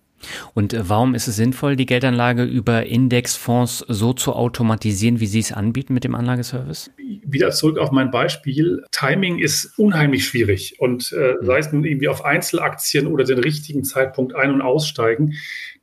[0.55, 5.39] Und äh, warum ist es sinnvoll, die Geldanlage über Indexfonds so zu automatisieren, wie Sie
[5.39, 6.91] es anbieten mit dem Anlageservice?
[7.25, 8.85] Wieder zurück auf mein Beispiel.
[8.93, 10.77] Timing ist unheimlich schwierig.
[10.79, 11.47] Und äh, mhm.
[11.47, 15.35] sei es nun irgendwie auf Einzelaktien oder den richtigen Zeitpunkt ein- und aussteigen,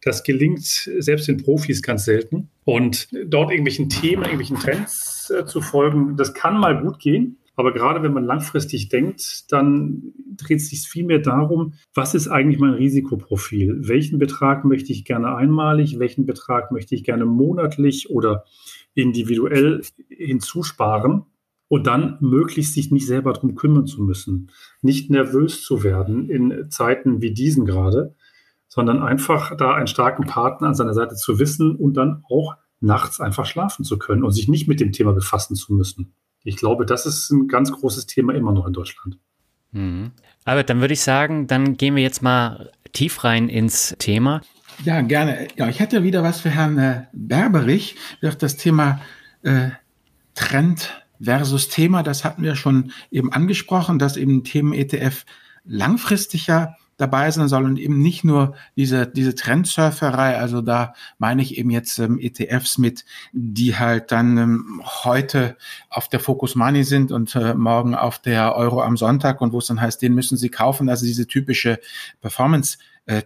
[0.01, 2.49] das gelingt selbst den Profis ganz selten.
[2.63, 7.37] Und dort irgendwelchen Themen, irgendwelchen Trends äh, zu folgen, das kann mal gut gehen.
[7.57, 12.59] Aber gerade wenn man langfristig denkt, dann dreht es sich vielmehr darum, was ist eigentlich
[12.59, 13.87] mein Risikoprofil?
[13.87, 15.97] Welchen Betrag möchte ich gerne einmalig?
[15.97, 18.45] Welchen Betrag möchte ich gerne monatlich oder
[18.93, 21.23] individuell hinzusparen?
[21.67, 26.69] Und dann möglichst sich nicht selber darum kümmern zu müssen, nicht nervös zu werden in
[26.69, 28.15] Zeiten wie diesen gerade,
[28.67, 33.19] sondern einfach da einen starken Partner an seiner Seite zu wissen und dann auch nachts
[33.19, 36.13] einfach schlafen zu können und sich nicht mit dem Thema befassen zu müssen.
[36.47, 39.17] Ich glaube, das ist ein ganz großes Thema immer noch in Deutschland.
[39.73, 40.11] Mhm.
[40.45, 44.39] Albert, dann würde ich sagen, dann gehen wir jetzt mal tief rein ins Thema.
[44.85, 45.49] Ja, gerne.
[45.57, 47.97] Ja, ich hätte wieder was für Herrn äh, Berberich.
[48.21, 49.01] Das Thema
[49.43, 49.71] äh,
[50.35, 55.25] Trend versus Thema, das hatten wir schon eben angesprochen, dass eben Themen ETF
[55.65, 60.37] langfristig ja dabei sein soll und eben nicht nur diese, diese Trendsurferei.
[60.37, 65.55] Also da meine ich eben jetzt ähm, ETFs mit, die halt dann ähm, heute
[65.89, 69.59] auf der Focus Money sind und äh, morgen auf der Euro am Sonntag und wo
[69.59, 70.89] es dann heißt, den müssen Sie kaufen.
[70.89, 71.79] Also diese typische
[72.19, 73.21] Performance äh,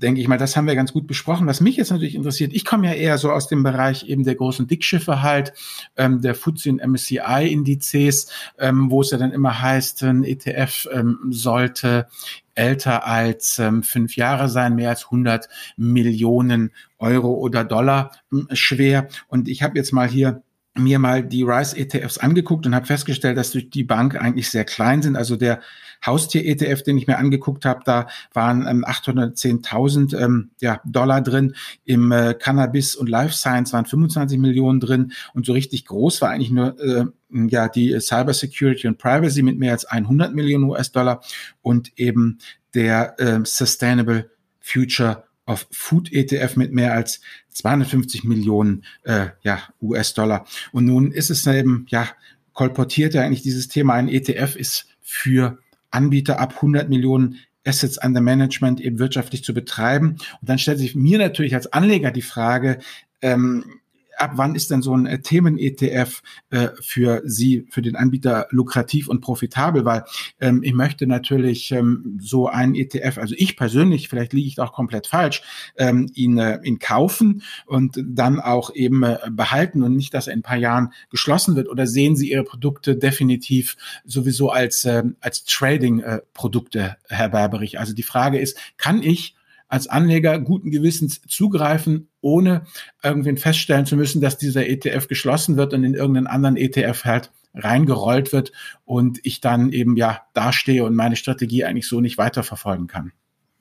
[0.00, 1.46] denke ich mal, das haben wir ganz gut besprochen.
[1.46, 4.34] Was mich jetzt natürlich interessiert, ich komme ja eher so aus dem Bereich eben der
[4.34, 5.52] großen Dickschiffe halt,
[5.96, 11.18] ähm, der FTSE und MSCI-Indizes, ähm, wo es ja dann immer heißt, ein ETF ähm,
[11.30, 12.06] sollte
[12.54, 19.08] älter als ähm, fünf Jahre sein, mehr als 100 Millionen Euro oder Dollar ähm, schwer.
[19.28, 20.42] Und ich habe jetzt mal hier
[20.82, 24.64] mir mal die Rise ETFs angeguckt und habe festgestellt, dass durch die Bank eigentlich sehr
[24.64, 25.16] klein sind.
[25.16, 25.60] Also der
[26.04, 31.54] Haustier-ETF, den ich mir angeguckt habe, da waren ähm, 810.000 ähm, ja, Dollar drin.
[31.84, 35.12] Im äh, Cannabis und Life Science waren 25 Millionen drin.
[35.34, 37.04] Und so richtig groß war eigentlich nur äh,
[37.48, 41.22] ja die Cyber Security und Privacy mit mehr als 100 Millionen US-Dollar
[41.62, 42.38] und eben
[42.74, 50.46] der äh, Sustainable Future of Food ETF mit mehr als 250 Millionen äh, ja, US-Dollar.
[50.72, 52.08] Und nun ist es eben, ja,
[52.52, 55.58] kolportiert ja eigentlich dieses Thema, ein ETF ist für
[55.90, 60.10] Anbieter ab 100 Millionen Assets under Management eben wirtschaftlich zu betreiben.
[60.40, 62.78] Und dann stellt sich mir natürlich als Anleger die Frage,
[63.20, 63.80] ähm,
[64.20, 69.08] ab wann ist denn so ein äh, Themen-ETF äh, für Sie, für den Anbieter lukrativ
[69.08, 69.84] und profitabel?
[69.84, 70.04] Weil
[70.40, 74.72] ähm, ich möchte natürlich ähm, so einen ETF, also ich persönlich, vielleicht liege ich auch
[74.72, 75.42] komplett falsch,
[75.76, 80.34] ähm, ihn, äh, ihn kaufen und dann auch eben äh, behalten und nicht, dass er
[80.34, 81.68] in ein paar Jahren geschlossen wird.
[81.68, 87.78] Oder sehen Sie Ihre Produkte definitiv sowieso als, äh, als Trading-Produkte, Herr Berberich?
[87.78, 89.34] Also die Frage ist, kann ich
[89.70, 92.66] als Anleger guten Gewissens zugreifen, ohne
[93.02, 97.32] irgendwen feststellen zu müssen, dass dieser ETF geschlossen wird und in irgendeinen anderen ETF halt
[97.54, 98.52] reingerollt wird
[98.84, 103.12] und ich dann eben ja dastehe und meine Strategie eigentlich so nicht weiterverfolgen kann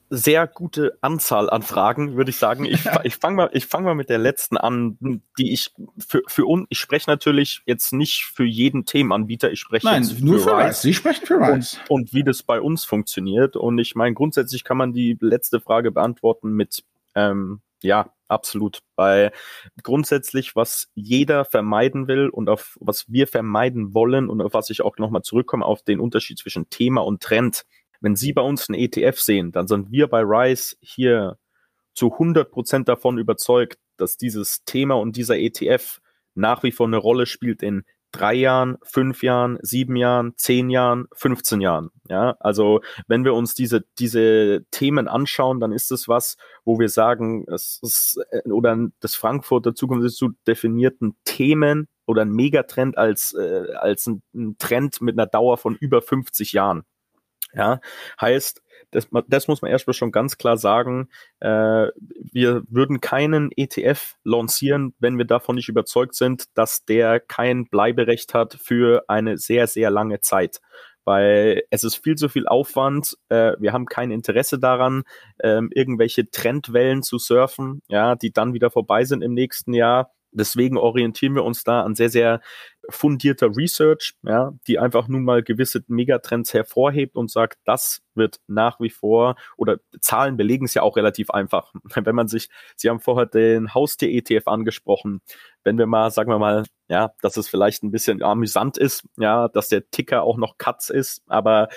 [0.09, 2.65] sehr gute Anzahl an Fragen, würde ich sagen.
[2.65, 6.45] Ich, ich fange mal, ich fange mal mit der letzten an, die ich für, für
[6.45, 10.57] uns, ich spreche natürlich jetzt nicht für jeden Themenanbieter, ich spreche Nein, jetzt nur für
[10.57, 10.81] Rise.
[10.81, 11.77] Sie sprechen für Rise.
[11.87, 13.55] Und, und wie das bei uns funktioniert.
[13.55, 16.83] Und ich meine, grundsätzlich kann man die letzte Frage beantworten mit,
[17.15, 18.79] ähm, ja, absolut.
[18.95, 19.31] Bei
[19.83, 24.81] grundsätzlich, was jeder vermeiden will und auf was wir vermeiden wollen und auf was ich
[24.81, 27.65] auch nochmal zurückkomme, auf den Unterschied zwischen Thema und Trend
[28.01, 31.37] wenn Sie bei uns einen ETF sehen, dann sind wir bei Rise hier
[31.93, 35.99] zu 100 Prozent davon überzeugt, dass dieses Thema und dieser ETF
[36.35, 41.07] nach wie vor eine Rolle spielt in drei Jahren, fünf Jahren, sieben Jahren, zehn Jahren,
[41.13, 41.91] 15 Jahren.
[42.07, 46.89] Ja, also wenn wir uns diese, diese Themen anschauen, dann ist es was, wo wir
[46.89, 53.73] sagen, es ist, äh, oder das Frankfurter Zukunftsinstitut definierten Themen oder ein Megatrend als, äh,
[53.75, 56.83] als ein Trend mit einer Dauer von über 50 Jahren.
[57.53, 57.79] Ja,
[58.21, 61.09] heißt, das, das muss man erstmal schon ganz klar sagen.
[61.39, 61.87] Äh,
[62.31, 68.33] wir würden keinen ETF lancieren, wenn wir davon nicht überzeugt sind, dass der kein Bleiberecht
[68.33, 70.59] hat für eine sehr, sehr lange Zeit.
[71.05, 73.17] Weil es ist viel zu viel Aufwand.
[73.29, 75.03] Äh, wir haben kein Interesse daran,
[75.41, 80.11] ähm, irgendwelche Trendwellen zu surfen, ja, die dann wieder vorbei sind im nächsten Jahr.
[80.31, 82.41] Deswegen orientieren wir uns da an sehr, sehr
[82.89, 88.79] fundierter Research, ja, die einfach nun mal gewisse Megatrends hervorhebt und sagt, das wird nach
[88.79, 91.73] wie vor oder Zahlen belegen es ja auch relativ einfach.
[91.95, 95.21] Wenn man sich, Sie haben vorher den Haustier-ETF angesprochen,
[95.63, 99.47] wenn wir mal, sagen wir mal, ja, dass es vielleicht ein bisschen amüsant ist, ja,
[99.49, 101.69] dass der Ticker auch noch Katz ist, aber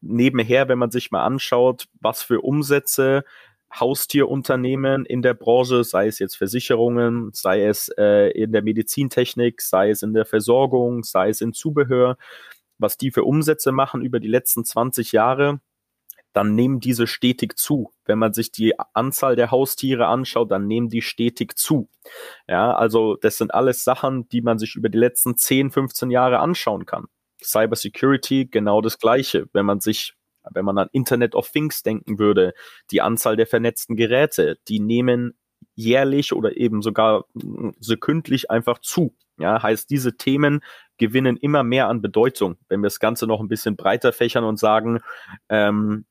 [0.00, 3.24] nebenher, wenn man sich mal anschaut, was für Umsätze
[3.72, 9.90] Haustierunternehmen in der Branche, sei es jetzt Versicherungen, sei es äh, in der Medizintechnik, sei
[9.90, 12.16] es in der Versorgung, sei es in Zubehör,
[12.78, 15.60] was die für Umsätze machen über die letzten 20 Jahre,
[16.32, 17.90] dann nehmen diese stetig zu.
[18.04, 21.88] Wenn man sich die Anzahl der Haustiere anschaut, dann nehmen die stetig zu.
[22.48, 26.38] Ja, also das sind alles Sachen, die man sich über die letzten 10, 15 Jahre
[26.38, 27.06] anschauen kann.
[27.42, 29.48] Cybersecurity genau das Gleiche.
[29.52, 30.14] Wenn man sich
[30.50, 32.54] wenn man an Internet of Things denken würde,
[32.90, 35.34] die Anzahl der vernetzten Geräte, die nehmen
[35.74, 39.14] jährlich oder eben sogar mm, sekündlich einfach zu.
[39.38, 40.60] Ja, heißt, diese Themen
[40.98, 42.58] gewinnen immer mehr an Bedeutung.
[42.68, 45.00] Wenn wir das Ganze noch ein bisschen breiter fächern und sagen,
[45.48, 46.04] ähm,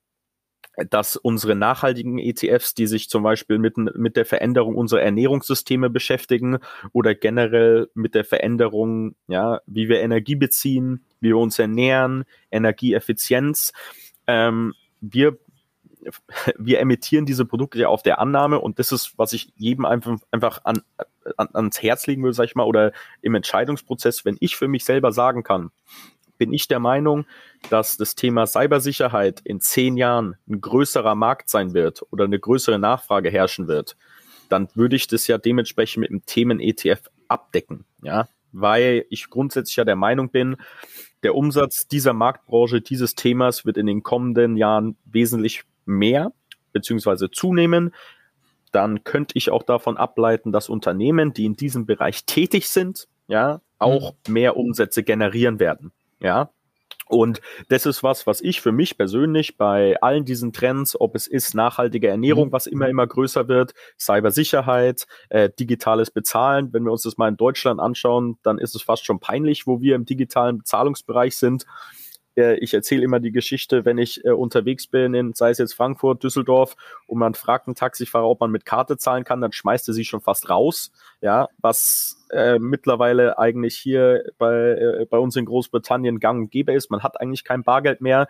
[0.89, 6.60] dass unsere nachhaltigen ETFs, die sich zum Beispiel mit, mit der Veränderung unserer Ernährungssysteme beschäftigen
[6.94, 13.74] oder generell mit der Veränderung, ja, wie wir Energie beziehen, wie wir uns ernähren, Energieeffizienz,
[14.30, 15.38] ähm, wir
[16.58, 20.18] wir emittieren diese Produkte ja auf der Annahme und das ist, was ich jedem einfach,
[20.32, 20.82] einfach an,
[21.38, 24.86] an, ans Herz legen will, sag ich mal, oder im Entscheidungsprozess, wenn ich für mich
[24.86, 25.72] selber sagen kann,
[26.38, 27.26] bin ich der Meinung,
[27.70, 32.80] dass das Thema Cybersicherheit in zehn Jahren ein größerer Markt sein wird oder eine größere
[32.80, 33.98] Nachfrage herrschen wird,
[34.48, 39.86] dann würde ich das ja dementsprechend mit dem Themen-ETF abdecken, ja, weil ich grundsätzlich ja
[39.86, 40.58] der Meinung bin,
[41.24, 46.32] der Umsatz dieser Marktbranche, dieses Themas wird in den kommenden Jahren wesentlich mehr
[46.72, 47.94] beziehungsweise zunehmen.
[48.72, 53.62] Dann könnte ich auch davon ableiten, dass Unternehmen, die in diesem Bereich tätig sind, ja,
[53.80, 54.34] auch mhm.
[54.34, 55.92] mehr Umsätze generieren werden.
[56.20, 56.50] Ja,
[57.10, 61.26] und das ist was, was ich für mich persönlich bei allen diesen Trends, ob es
[61.26, 62.52] ist nachhaltige Ernährung, mhm.
[62.52, 66.72] was immer, immer größer wird, Cybersicherheit, äh, digitales Bezahlen.
[66.72, 69.82] Wenn wir uns das mal in Deutschland anschauen, dann ist es fast schon peinlich, wo
[69.82, 71.65] wir im digitalen Bezahlungsbereich sind.
[72.62, 76.23] Ich erzähle immer die Geschichte, wenn ich äh, unterwegs bin, in, sei es jetzt Frankfurt,
[76.23, 76.75] Düsseldorf,
[77.08, 80.06] und man fragt einen Taxifahrer, ob man mit Karte zahlen kann, dann schmeißt er sie
[80.06, 80.91] schon fast raus.
[81.21, 86.73] Ja, was äh, mittlerweile eigentlich hier bei, äh, bei uns in Großbritannien gang und gäbe
[86.73, 86.91] ist.
[86.91, 88.28] Man hat eigentlich kein Bargeld mehr.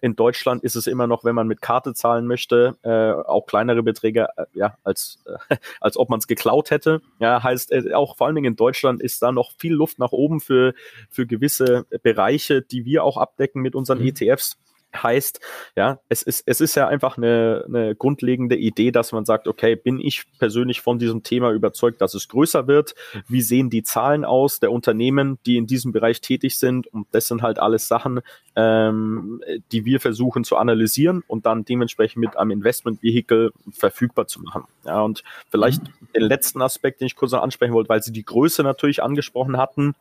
[0.00, 3.82] In Deutschland ist es immer noch, wenn man mit Karte zahlen möchte, äh, auch kleinere
[3.82, 7.02] Beträge, äh, ja, als, äh, als ob man es geklaut hätte.
[7.18, 10.12] Ja, heißt, äh, auch vor allen Dingen in Deutschland ist da noch viel Luft nach
[10.12, 10.74] oben für,
[11.10, 14.08] für gewisse Bereiche, die wir auch abdecken mit unseren mhm.
[14.08, 14.58] ETFs
[14.94, 15.40] heißt,
[15.76, 19.76] ja, es ist, es ist ja einfach eine, eine grundlegende Idee, dass man sagt, okay,
[19.76, 22.94] bin ich persönlich von diesem Thema überzeugt, dass es größer wird?
[23.28, 26.86] Wie sehen die Zahlen aus der Unternehmen, die in diesem Bereich tätig sind?
[26.88, 28.20] Und das sind halt alles Sachen,
[28.56, 34.64] ähm, die wir versuchen zu analysieren und dann dementsprechend mit einem Investmentvehikel verfügbar zu machen.
[34.84, 36.08] Ja, und vielleicht mhm.
[36.14, 39.56] den letzten Aspekt, den ich kurz noch ansprechen wollte, weil Sie die Größe natürlich angesprochen
[39.56, 39.94] hatten.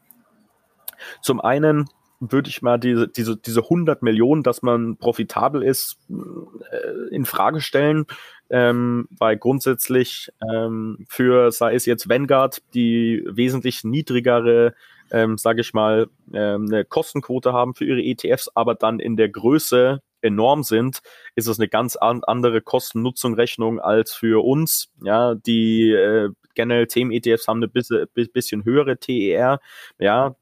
[1.22, 7.16] Zum einen würde ich mal diese, diese, diese 100 Millionen, dass man profitabel ist, äh,
[7.16, 8.06] in Frage stellen,
[8.50, 14.74] ähm, weil grundsätzlich ähm, für, sei es jetzt Vanguard, die wesentlich niedrigere,
[15.12, 19.30] ähm, sage ich mal, ähm, eine Kostenquote haben für ihre ETFs, aber dann in der
[19.30, 21.02] Größe enorm sind,
[21.36, 24.90] ist es eine ganz an andere Kosten-Nutzung-Rechnung als für uns.
[25.02, 29.60] Ja, die äh, generell Themen-ETFs haben eine bisschen, bisschen höhere TER.
[29.98, 30.36] Ja,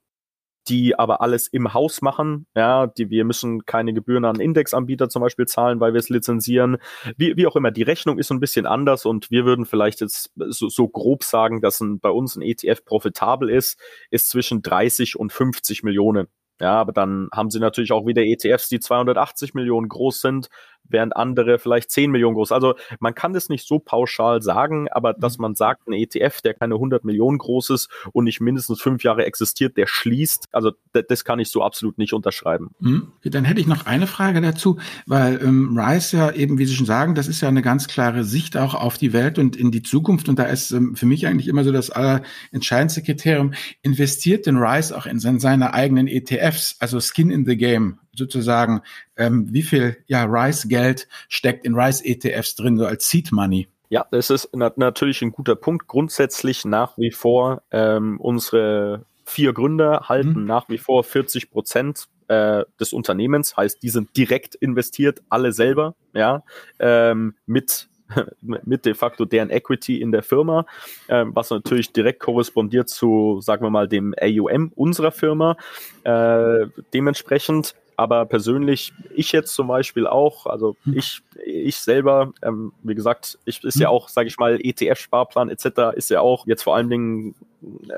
[0.68, 2.48] die aber alles im Haus machen.
[2.56, 6.78] Ja, die, wir müssen keine Gebühren an Indexanbieter zum Beispiel zahlen, weil wir es lizenzieren.
[7.18, 10.02] Wie, wie auch immer, die Rechnung ist so ein bisschen anders und wir würden vielleicht
[10.02, 13.80] jetzt so, so grob sagen, dass ein, bei uns ein ETF profitabel ist,
[14.12, 16.28] ist zwischen 30 und 50 Millionen.
[16.60, 20.50] Ja, aber dann haben sie natürlich auch wieder ETFs, die 280 Millionen groß sind,
[20.90, 22.52] während andere vielleicht 10 Millionen groß.
[22.52, 25.44] Also man kann das nicht so pauschal sagen, aber dass mhm.
[25.44, 29.26] man sagt, ein ETF, der keine 100 Millionen groß ist und nicht mindestens fünf Jahre
[29.26, 32.72] existiert, der schließt, also das kann ich so absolut nicht unterschreiben.
[32.80, 33.12] Mhm.
[33.24, 36.86] Dann hätte ich noch eine Frage dazu, weil ähm, Rice ja eben, wie Sie schon
[36.86, 39.84] sagen, das ist ja eine ganz klare Sicht auch auf die Welt und in die
[39.84, 44.58] Zukunft und da ist ähm, für mich eigentlich immer so das allerentscheidendste Kriterium, investiert denn
[44.58, 48.82] Rice auch in seine eigenen ETFs, also Skin in the Game, sozusagen,
[49.16, 53.68] ähm, wie viel ja, Rice-Geld steckt in Rice-ETFs drin, so als Seed Money?
[53.90, 55.88] Ja, das ist na natürlich ein guter Punkt.
[55.88, 60.46] Grundsätzlich nach wie vor ähm, unsere vier Gründer halten mhm.
[60.46, 65.96] nach wie vor 40 Prozent äh, des Unternehmens, heißt, die sind direkt investiert, alle selber,
[66.14, 66.44] ja,
[66.80, 67.88] ähm, mit
[68.42, 70.66] mit de facto deren Equity in der Firma,
[71.08, 75.58] äh, was natürlich direkt korrespondiert zu, sagen wir mal, dem AUM unserer Firma.
[76.04, 80.96] Äh, dementsprechend aber persönlich, ich jetzt zum Beispiel auch, also hm.
[80.96, 83.96] ich, ich selber, ähm, wie gesagt, ich ist ja hm.
[83.96, 85.96] auch, sage ich mal, ETF-Sparplan etc.
[85.96, 87.34] ist ja auch jetzt vor allen Dingen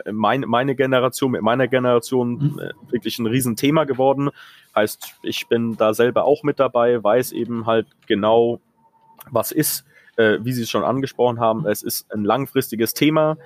[0.05, 2.59] äh, mein, meine Generation, mit meiner Generation hm.
[2.59, 4.29] äh, wirklich ein Riesenthema geworden.
[4.73, 8.61] Heißt, ich bin da selber auch mit dabei, weiß eben halt genau,
[9.29, 9.83] was ist,
[10.15, 11.65] äh, wie Sie es schon angesprochen haben.
[11.65, 13.37] Es ist ein langfristiges Thema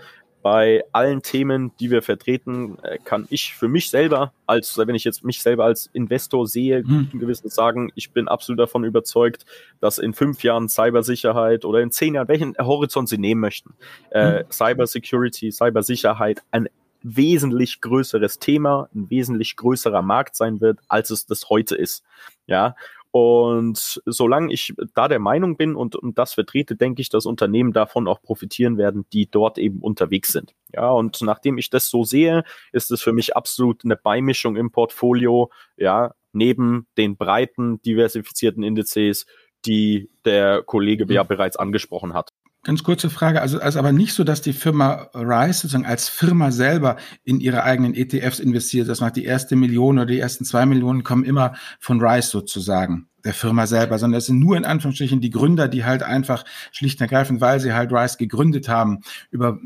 [0.43, 5.06] bei allen Themen, die wir vertreten, äh, kann ich für mich selber, als wenn ich
[5.06, 7.06] jetzt mich selber als Investor sehe, mhm.
[7.06, 9.45] guten Gewissens sagen, ich bin absolut davon überzeugt,
[9.79, 13.73] dass in fünf Jahren Cybersicherheit oder in zehn Jahren, welchen Horizont Sie nehmen möchten,
[14.12, 14.51] äh, mhm.
[14.51, 16.67] Cybersecurity, Cybersicherheit ein
[17.01, 22.03] wesentlich größeres Thema, ein wesentlich größerer Markt sein wird, als es das heute ist.
[22.47, 22.75] Ja,
[23.13, 27.71] und solange ich da der Meinung bin und, und das vertrete, denke ich, dass Unternehmen
[27.71, 30.56] davon auch profitieren werden, die dort eben unterwegs sind.
[30.73, 34.71] Ja, und nachdem ich das so sehe, ist es für mich absolut eine Beimischung im
[34.71, 39.28] Portfolio, ja, neben den breiten, diversifizierten Indizes,
[39.63, 41.28] die der Kollege ja mhm.
[41.28, 42.34] bereits angesprochen hat.
[42.65, 46.49] Ganz kurze Frage, also, also aber nicht so, dass die Firma Rice sozusagen als Firma
[46.52, 46.95] selber
[47.26, 51.04] in ihre eigenen ETFs investiert, dass nach die erste Million oder die ersten zwei Millionen
[51.04, 55.29] kommen immer von Rice sozusagen, der Firma selber, sondern es sind nur in Anführungsstrichen die
[55.29, 59.60] Gründer, die halt einfach schlicht und ergreifend, weil sie halt Rice gegründet haben, über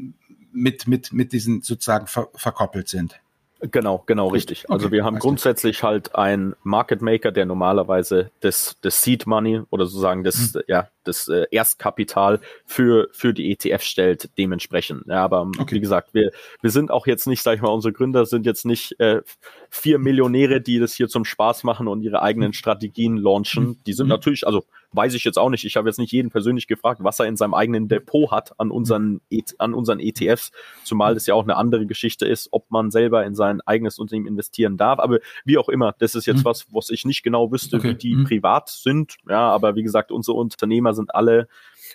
[0.51, 3.19] mit, mit, mit diesen sozusagen ver, verkoppelt sind.
[3.59, 4.65] Genau, genau, richtig.
[4.65, 9.61] Okay, also wir haben grundsätzlich halt einen Market Maker, der normalerweise das, das Seed Money
[9.69, 10.61] oder sozusagen das, mhm.
[10.67, 15.03] ja, das äh, Erstkapital für, für die ETF stellt, dementsprechend.
[15.07, 15.75] Ja, aber ähm, okay.
[15.75, 16.31] wie gesagt, wir,
[16.61, 19.21] wir sind auch jetzt nicht, sag ich mal, unsere Gründer sind jetzt nicht äh,
[19.69, 22.53] vier Millionäre, die das hier zum Spaß machen und ihre eigenen mhm.
[22.53, 23.63] Strategien launchen.
[23.63, 23.77] Mhm.
[23.85, 24.11] Die sind mhm.
[24.11, 25.65] natürlich, also weiß ich jetzt auch nicht.
[25.65, 28.71] Ich habe jetzt nicht jeden persönlich gefragt, was er in seinem eigenen Depot hat an
[28.71, 30.51] unseren, e an unseren ETFs,
[30.83, 34.27] zumal das ja auch eine andere Geschichte ist, ob man selber in sein eigenes Unternehmen
[34.27, 34.99] investieren darf.
[34.99, 37.89] Aber wie auch immer, das ist jetzt was, was ich nicht genau wüsste, okay.
[37.89, 38.23] wie die mhm.
[38.25, 39.17] privat sind.
[39.29, 41.47] Ja, aber wie gesagt, unsere Unternehmer sind alle,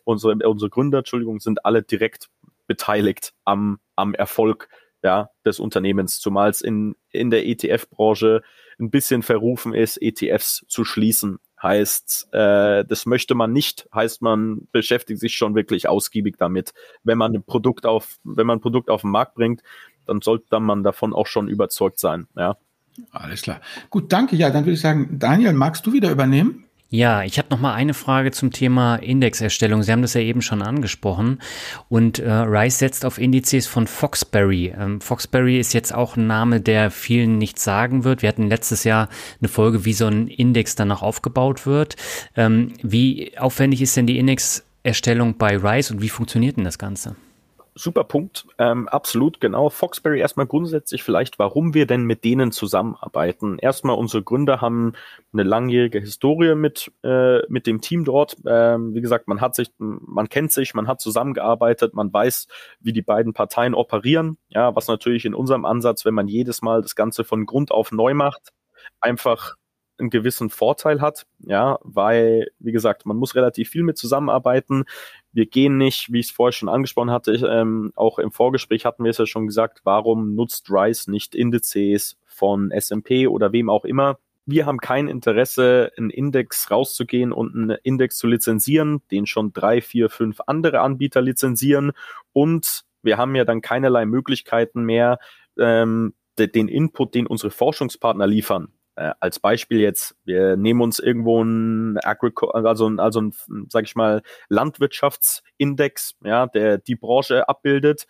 [0.04, 2.30] unsere, unsere Gründer, Entschuldigung, sind alle direkt
[2.66, 4.68] beteiligt am, am Erfolg
[5.02, 8.42] ja, des Unternehmens, zumal es in, in der ETF-Branche
[8.78, 11.38] ein bisschen verrufen ist, ETFs zu schließen.
[11.62, 16.72] Heißt, äh, das möchte man nicht, heißt man beschäftigt sich schon wirklich ausgiebig damit.
[17.04, 19.62] Wenn man ein Produkt auf, wenn man ein Produkt auf den Markt bringt,
[20.06, 22.26] dann sollte man davon auch schon überzeugt sein.
[22.36, 22.56] Ja.
[23.10, 23.60] Alles klar.
[23.90, 24.36] Gut, danke.
[24.36, 26.64] Ja, dann würde ich sagen, Daniel, magst du wieder übernehmen?
[26.94, 29.82] Ja, ich habe noch mal eine Frage zum Thema Indexerstellung.
[29.82, 31.38] Sie haben das ja eben schon angesprochen.
[31.88, 34.74] Und äh, Rice setzt auf Indizes von Foxberry.
[34.78, 38.20] Ähm, Foxberry ist jetzt auch ein Name, der vielen nichts sagen wird.
[38.20, 39.08] Wir hatten letztes Jahr
[39.40, 41.96] eine Folge, wie so ein Index danach aufgebaut wird.
[42.36, 47.16] Ähm, wie aufwendig ist denn die Indexerstellung bei Rice und wie funktioniert denn das Ganze?
[47.74, 48.46] Super Punkt.
[48.58, 49.70] Ähm, absolut, genau.
[49.70, 53.58] Foxberry erstmal grundsätzlich vielleicht, warum wir denn mit denen zusammenarbeiten.
[53.58, 54.92] Erstmal, unsere Gründer haben
[55.32, 58.36] eine langjährige Historie mit, äh, mit dem Team dort.
[58.46, 62.48] Ähm, wie gesagt, man hat sich, man kennt sich, man hat zusammengearbeitet, man weiß,
[62.80, 64.38] wie die beiden Parteien operieren.
[64.48, 67.92] Ja, was natürlich in unserem Ansatz, wenn man jedes Mal das Ganze von Grund auf
[67.92, 68.52] neu macht,
[69.00, 69.56] einfach
[69.98, 74.84] einen gewissen Vorteil hat, ja, weil, wie gesagt, man muss relativ viel mit zusammenarbeiten.
[75.32, 79.04] Wir gehen nicht, wie ich es vorher schon angesprochen hatte, ähm, auch im Vorgespräch hatten
[79.04, 83.84] wir es ja schon gesagt, warum nutzt Rice nicht Indizes von S&P oder wem auch
[83.84, 84.18] immer?
[84.44, 89.80] Wir haben kein Interesse, einen Index rauszugehen und einen Index zu lizenzieren, den schon drei,
[89.80, 91.92] vier, fünf andere Anbieter lizenzieren.
[92.32, 95.18] Und wir haben ja dann keinerlei Möglichkeiten mehr,
[95.58, 101.42] ähm, den Input, den unsere Forschungspartner liefern, äh, als Beispiel jetzt, wir nehmen uns irgendwo
[101.42, 103.34] ein Agrico also ein, also ein,
[103.68, 108.06] sag ich mal, Landwirtschaftsindex, ja, der die Branche abbildet.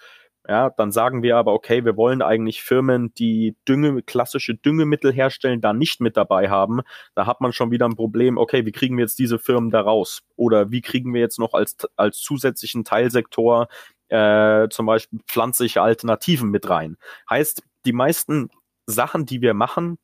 [0.48, 5.60] Ja, dann sagen wir aber, okay, wir wollen eigentlich Firmen, die Dünge, klassische Düngemittel herstellen,
[5.60, 6.80] da nicht mit dabei haben.
[7.14, 9.82] Da hat man schon wieder ein Problem, okay, wie kriegen wir jetzt diese Firmen da
[9.82, 10.22] raus?
[10.34, 13.68] Oder wie kriegen wir jetzt noch als, als zusätzlichen Teilsektor
[14.08, 16.96] äh, zum Beispiel pflanzliche Alternativen mit rein?
[17.30, 18.50] Heißt, die meisten
[18.86, 19.98] Sachen, die wir machen,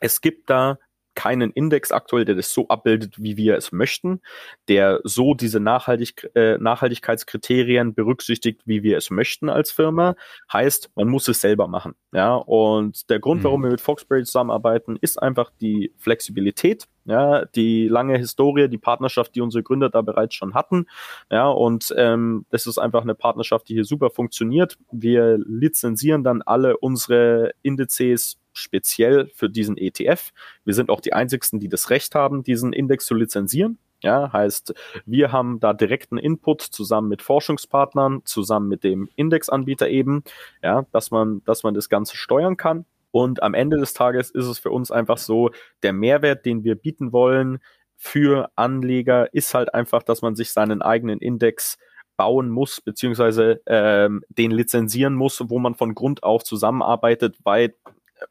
[0.00, 0.78] es gibt da
[1.16, 4.20] keinen Index aktuell, der das so abbildet, wie wir es möchten,
[4.68, 10.14] der so diese Nachhaltig äh, Nachhaltigkeitskriterien berücksichtigt, wie wir es möchten als Firma.
[10.52, 11.94] Heißt, man muss es selber machen.
[12.12, 13.64] Ja, und der Grund, warum mhm.
[13.64, 16.84] wir mit Foxberry zusammenarbeiten, ist einfach die Flexibilität.
[17.08, 20.86] Ja, die lange Historie, die Partnerschaft, die unsere Gründer da bereits schon hatten.
[21.30, 24.76] Ja, und ähm, das ist einfach eine Partnerschaft, die hier super funktioniert.
[24.90, 30.32] Wir lizenzieren dann alle unsere Indizes speziell für diesen ETF.
[30.64, 33.78] Wir sind auch die einzigsten, die das Recht haben, diesen Index zu lizenzieren.
[34.02, 34.74] Ja, heißt,
[35.06, 40.22] wir haben da direkten Input zusammen mit Forschungspartnern, zusammen mit dem Indexanbieter eben,
[40.62, 42.84] ja, dass man, dass man das Ganze steuern kann.
[43.10, 45.50] Und am Ende des Tages ist es für uns einfach so,
[45.82, 47.60] der Mehrwert, den wir bieten wollen
[47.96, 51.78] für Anleger, ist halt einfach, dass man sich seinen eigenen Index
[52.16, 57.74] bauen muss, beziehungsweise ähm, den lizenzieren muss, wo man von Grund auf zusammenarbeitet, weil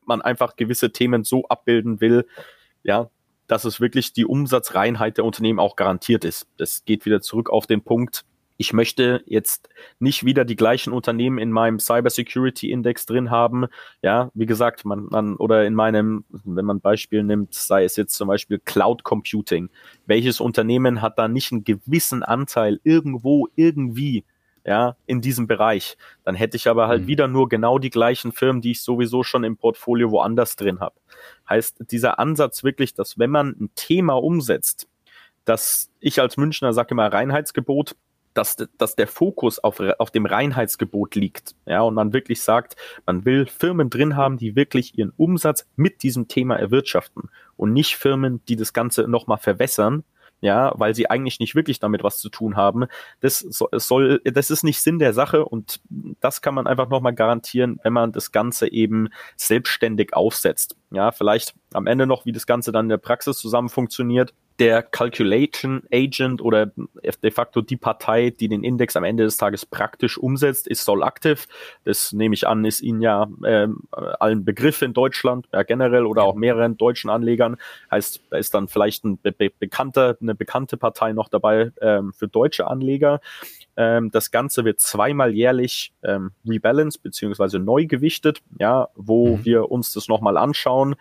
[0.05, 2.25] man einfach gewisse Themen so abbilden will,
[2.83, 3.09] ja,
[3.47, 6.47] dass es wirklich die Umsatzreinheit der Unternehmen auch garantiert ist.
[6.57, 8.25] Das geht wieder zurück auf den Punkt,
[8.57, 9.69] ich möchte jetzt
[9.99, 13.65] nicht wieder die gleichen Unternehmen in meinem Cybersecurity Index drin haben.
[14.01, 18.15] Ja, wie gesagt, man, man oder in meinem, wenn man Beispiel nimmt, sei es jetzt
[18.15, 19.69] zum Beispiel Cloud Computing.
[20.05, 24.23] Welches Unternehmen hat da nicht einen gewissen Anteil irgendwo irgendwie
[24.65, 25.97] ja, in diesem Bereich.
[26.23, 27.07] Dann hätte ich aber halt mhm.
[27.07, 30.95] wieder nur genau die gleichen Firmen, die ich sowieso schon im Portfolio woanders drin habe.
[31.47, 34.87] Heißt, dieser Ansatz wirklich, dass wenn man ein Thema umsetzt,
[35.45, 37.95] dass ich als Münchner sage immer Reinheitsgebot,
[38.33, 41.55] dass, dass der Fokus auf, auf dem Reinheitsgebot liegt.
[41.65, 46.03] Ja, und man wirklich sagt, man will Firmen drin haben, die wirklich ihren Umsatz mit
[46.03, 50.03] diesem Thema erwirtschaften und nicht Firmen, die das Ganze nochmal verwässern
[50.45, 52.85] ja, weil sie eigentlich nicht wirklich damit was zu tun haben.
[53.19, 55.81] Das soll, das ist nicht Sinn der Sache und
[56.21, 60.77] das kann man einfach nochmal garantieren, wenn man das Ganze eben selbstständig aufsetzt.
[60.91, 64.35] Ja, vielleicht am Ende noch, wie das Ganze dann in der Praxis zusammen funktioniert.
[64.59, 66.71] Der Calculation Agent oder
[67.23, 71.03] de facto die Partei, die den Index am Ende des Tages praktisch umsetzt, ist Sol
[71.03, 71.39] Active.
[71.83, 76.23] Das nehme ich an, ist Ihnen ja äh, allen Begriff in Deutschland, ja, generell oder
[76.23, 77.57] auch mehreren deutschen Anlegern.
[77.91, 82.27] Heißt, da ist dann vielleicht ein be bekannter, eine bekannte Partei noch dabei ähm, für
[82.27, 83.19] deutsche Anleger.
[83.75, 89.45] Ähm, das Ganze wird zweimal jährlich ähm, rebalanced beziehungsweise neu gewichtet, ja, wo mhm.
[89.45, 90.95] wir uns das nochmal anschauen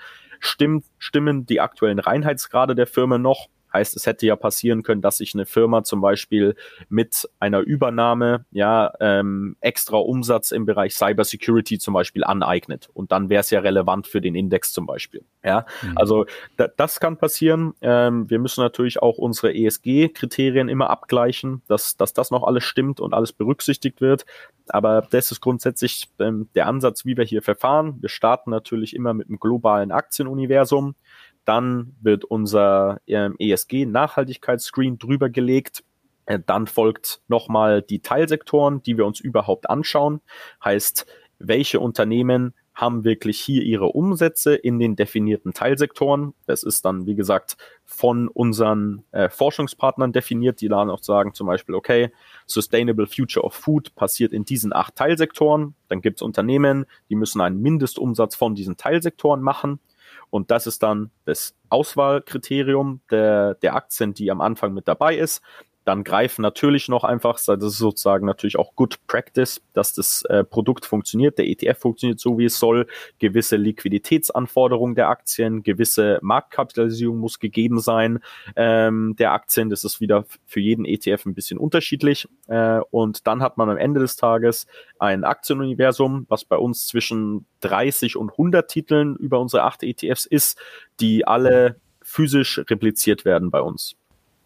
[0.47, 3.49] Stimmt, stimmen die aktuellen Reinheitsgrade der Firma noch?
[3.75, 6.55] Heißt, es hätte ja passieren können, dass sich eine Firma zum Beispiel
[6.89, 12.89] mit einer Übernahme ja ähm, extra Umsatz im Bereich Cybersecurity zum Beispiel aneignet.
[12.95, 15.25] Und dann wäre es ja relevant für den Index zum Beispiel.
[15.43, 15.99] Ja, mhm.
[15.99, 16.25] also
[16.57, 17.75] da, das kann passieren.
[17.81, 23.01] Ähm, wir müssen natürlich auch unsere ESG-Kriterien immer abgleichen, dass, dass das noch alles stimmt
[23.01, 24.25] und alles berücksichtigt wird.
[24.69, 27.97] Aber das ist grundsätzlich ähm, der Ansatz, wie wir hier verfahren.
[28.01, 30.95] Wir starten natürlich immer mit einem globalen Aktienuniversum.
[31.45, 35.85] Dann wird unser ähm, ESG-Nachhaltigkeitsscreen drüber gelegt.
[36.27, 40.21] Äh, dann folgt nochmal die Teilsektoren, die wir uns überhaupt anschauen.
[40.63, 41.07] Heißt,
[41.39, 46.35] welche Unternehmen haben wirklich hier ihre Umsätze in den definierten Teilsektoren.
[46.47, 51.47] Das ist dann, wie gesagt, von unseren äh, Forschungspartnern definiert, die dann auch sagen zum
[51.47, 52.11] Beispiel, okay,
[52.47, 55.75] Sustainable Future of Food passiert in diesen acht Teilsektoren.
[55.89, 59.79] Dann gibt es Unternehmen, die müssen einen Mindestumsatz von diesen Teilsektoren machen.
[60.35, 65.45] Und das ist dann das Auswahlkriterium der, der Aktien, die am Anfang mit dabei ist
[65.85, 70.45] dann greifen natürlich noch einfach, das ist sozusagen natürlich auch Good Practice, dass das äh,
[70.45, 72.87] Produkt funktioniert, der ETF funktioniert so, wie es soll,
[73.19, 78.21] gewisse Liquiditätsanforderungen der Aktien, gewisse Marktkapitalisierung muss gegeben sein
[78.57, 82.29] ähm, der Aktien, das ist wieder für jeden ETF ein bisschen unterschiedlich.
[82.49, 84.67] Äh, und dann hat man am Ende des Tages
[84.99, 90.59] ein Aktienuniversum, was bei uns zwischen 30 und 100 Titeln über unsere acht ETFs ist,
[91.01, 93.97] die alle physisch repliziert werden bei uns.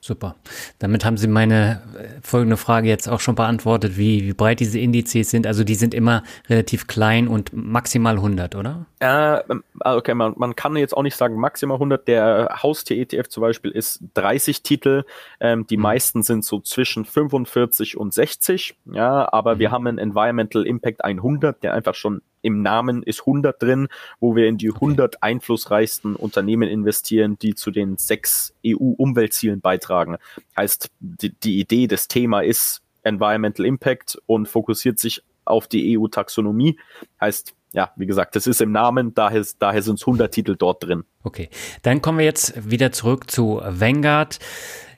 [0.01, 0.37] Super.
[0.79, 4.79] Damit haben Sie meine äh, folgende Frage jetzt auch schon beantwortet, wie, wie breit diese
[4.79, 5.45] Indizes sind.
[5.45, 8.87] Also die sind immer relativ klein und maximal 100, oder?
[9.01, 9.41] Äh,
[9.85, 12.07] okay, man, man kann jetzt auch nicht sagen maximal 100.
[12.07, 15.05] Der Haustier-ETF zum Beispiel ist 30 Titel.
[15.41, 15.83] Ähm, die mhm.
[15.83, 18.77] meisten sind so zwischen 45 und 60.
[18.93, 19.59] Ja, aber mhm.
[19.59, 23.89] wir haben einen Environmental Impact 100, der einfach schon im Namen ist 100 drin,
[24.21, 30.17] wo wir in die 100 einflussreichsten Unternehmen investieren, die zu den sechs EU-Umweltzielen beitragen.
[30.57, 36.79] Heißt, die, die Idee des Thema ist Environmental Impact und fokussiert sich auf die EU-Taxonomie.
[37.21, 40.85] Heißt, ja, wie gesagt, das ist im Namen, daher, daher sind es 100 Titel dort
[40.85, 41.05] drin.
[41.23, 41.51] Okay,
[41.83, 44.39] dann kommen wir jetzt wieder zurück zu Vanguard.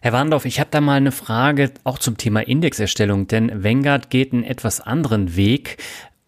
[0.03, 4.33] Herr Warndorf, ich habe da mal eine Frage auch zum Thema Indexerstellung, denn Vanguard geht
[4.33, 5.79] einen etwas anderen Weg.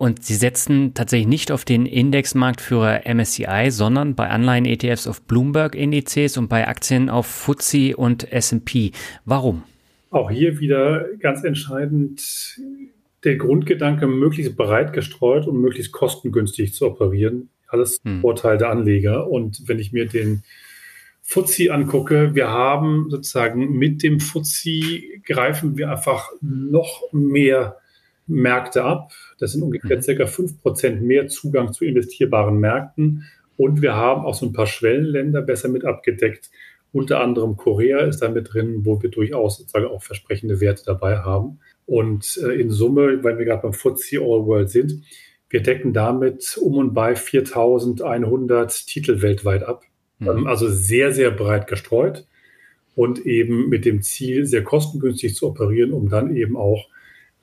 [0.02, 6.48] Und sie setzen tatsächlich nicht auf den Indexmarktführer MSCI, sondern bei Anleihen-ETFs auf Bloomberg-Indizes und
[6.48, 8.90] bei Aktien auf FTSE und S&P.
[9.24, 9.62] Warum?
[10.10, 12.20] Auch hier wieder ganz entscheidend
[13.22, 17.50] der Grundgedanke, möglichst breit gestreut und möglichst kostengünstig zu operieren.
[17.68, 18.22] Alles hm.
[18.22, 19.30] Vorteil der Anleger.
[19.30, 20.42] Und wenn ich mir den
[21.22, 27.76] FTSE angucke, wir haben sozusagen mit dem FTSE greifen wir einfach noch mehr
[28.32, 29.12] Märkte ab.
[29.38, 30.02] Das sind ungefähr mhm.
[30.02, 33.24] circa fünf Prozent mehr Zugang zu investierbaren Märkten.
[33.56, 36.50] Und wir haben auch so ein paar Schwellenländer besser mit abgedeckt.
[36.92, 41.18] Unter anderem Korea ist da mit drin, wo wir durchaus sozusagen auch versprechende Werte dabei
[41.18, 41.60] haben.
[41.86, 45.02] Und äh, in Summe, weil wir gerade beim FTSE All World sind,
[45.48, 49.84] wir decken damit um und bei 4100 Titel weltweit ab.
[50.18, 50.28] Mhm.
[50.28, 52.26] Ähm, also sehr, sehr breit gestreut
[52.94, 56.88] und eben mit dem Ziel, sehr kostengünstig zu operieren, um dann eben auch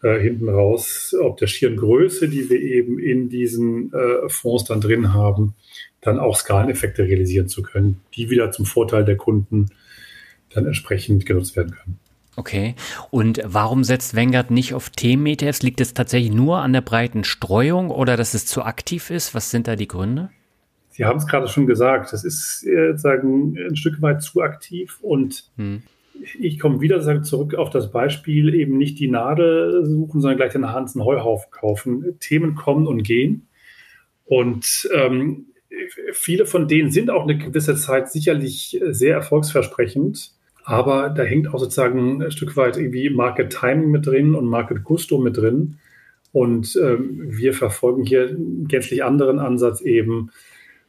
[0.02, 4.82] äh, hinten raus, ob der schieren Größe, die wir eben in diesen äh, Fonds dann
[4.82, 5.56] drin haben,
[6.02, 9.68] dann auch Skaleneffekte realisieren zu können, die wieder zum Vorteil der Kunden
[10.54, 12.00] dann entsprechend genutzt werden können.
[12.36, 12.76] Okay.
[13.12, 15.62] Und warum setzt Vanguard nicht auf Themen-ETFs?
[15.62, 19.36] Liegt es tatsächlich nur an der breiten Streuung oder dass es zu aktiv ist?
[19.36, 20.30] Was sind da die Gründe?
[20.92, 22.14] Sie haben es gerade schon gesagt.
[22.14, 25.84] Das ist äh, sagen ein Stück weit zu aktiv und hm
[26.40, 30.72] ich komme wieder zurück auf das Beispiel, eben nicht die Nadel suchen, sondern gleich den
[30.72, 32.20] Hansen Heuhaufen kaufen.
[32.20, 33.48] Themen kommen und gehen.
[34.26, 35.48] Und ähm,
[36.14, 40.34] viele von denen sind auch eine gewisse Zeit sicherlich sehr erfolgsversprechend.
[40.64, 44.84] Aber da hängt auch sozusagen ein Stück weit irgendwie Market Timing mit drin und Market
[44.84, 45.80] Gusto mit drin.
[46.32, 50.30] Und ähm, wir verfolgen hier einen gänzlich anderen Ansatz eben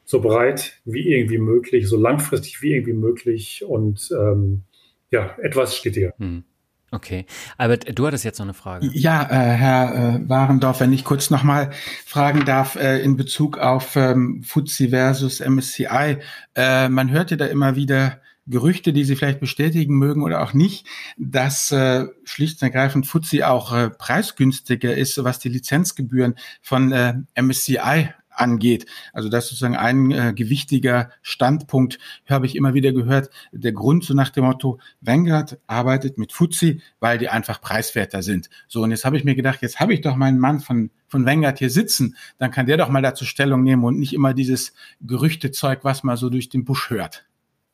[0.04, 4.64] so breit wie irgendwie möglich, so langfristig wie irgendwie möglich und ähm,
[5.10, 6.12] ja, etwas stetiger.
[6.18, 6.44] Hm.
[6.92, 7.24] Okay,
[7.56, 8.90] Albert, du hattest jetzt noch eine Frage.
[8.92, 11.70] Ja, äh, Herr äh, Warendorf, wenn ich kurz nochmal
[12.04, 16.18] fragen darf äh, in Bezug auf ähm, FTSE versus MSCI.
[16.56, 20.52] Äh, man hört ja da immer wieder Gerüchte, die Sie vielleicht bestätigen mögen oder auch
[20.52, 20.84] nicht,
[21.16, 27.14] dass äh, schlicht und ergreifend Fuzzi auch äh, preisgünstiger ist, was die Lizenzgebühren von äh,
[27.40, 28.86] MSCI angeht.
[29.12, 33.30] Also das ist sozusagen ein äh, gewichtiger Standpunkt, habe ich immer wieder gehört.
[33.52, 38.48] Der Grund so nach dem Motto, Vanguard arbeitet mit Fuzzi, weil die einfach preiswerter sind.
[38.68, 41.26] So, und jetzt habe ich mir gedacht, jetzt habe ich doch meinen Mann von, von
[41.26, 44.72] Vanguard hier sitzen, dann kann der doch mal dazu Stellung nehmen und nicht immer dieses
[45.00, 47.26] Gerüchtezeug, was man so durch den Busch hört.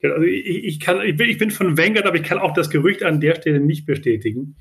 [0.03, 2.71] Also ich, ich, kann, ich bin, ich bin von Vanguard, aber ich kann auch das
[2.71, 4.57] Gerücht an der Stelle nicht bestätigen,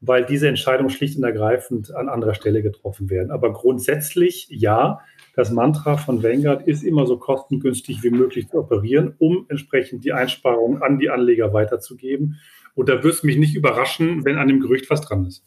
[0.00, 3.30] weil diese Entscheidungen schlicht und ergreifend an anderer Stelle getroffen werden.
[3.30, 5.00] Aber grundsätzlich ja,
[5.34, 10.12] das Mantra von Vanguard ist immer so kostengünstig wie möglich zu operieren, um entsprechend die
[10.12, 12.38] Einsparungen an die Anleger weiterzugeben.
[12.74, 15.44] Und da wird es mich nicht überraschen, wenn an dem Gerücht was dran ist.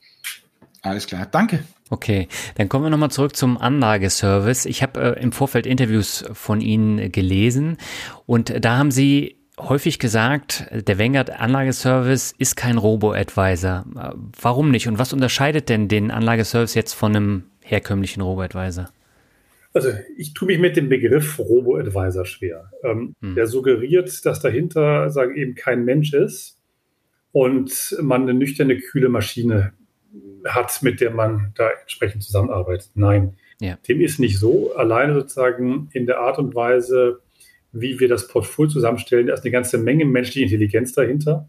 [0.82, 1.64] Alles klar, danke.
[1.90, 4.66] Okay, dann kommen wir nochmal zurück zum Anlageservice.
[4.66, 7.78] Ich habe äh, im Vorfeld Interviews von Ihnen gelesen
[8.26, 13.86] und da haben Sie häufig gesagt, der Vanguard Anlageservice ist kein Robo-Advisor.
[14.42, 14.88] Warum nicht?
[14.88, 18.90] Und was unterscheidet denn den Anlageservice jetzt von einem herkömmlichen Robo-Advisor?
[19.74, 22.72] Also ich tue mich mit dem Begriff Robo-Advisor schwer.
[22.84, 23.36] Ähm, hm.
[23.36, 26.58] Der suggeriert, dass dahinter sagen eben kein Mensch ist
[27.32, 29.74] und man eine nüchterne, kühle Maschine
[30.46, 32.92] hat, mit der man da entsprechend zusammenarbeitet.
[32.96, 33.78] Nein, ja.
[33.88, 34.76] dem ist nicht so.
[34.76, 37.21] Alleine sozusagen in der Art und Weise,
[37.72, 41.48] wie wir das Portfolio zusammenstellen, da ist eine ganze Menge menschliche Intelligenz dahinter.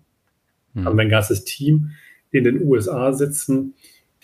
[0.74, 0.84] Hm.
[0.84, 1.90] Haben wir ein ganzes Team
[2.30, 3.74] in den USA sitzen,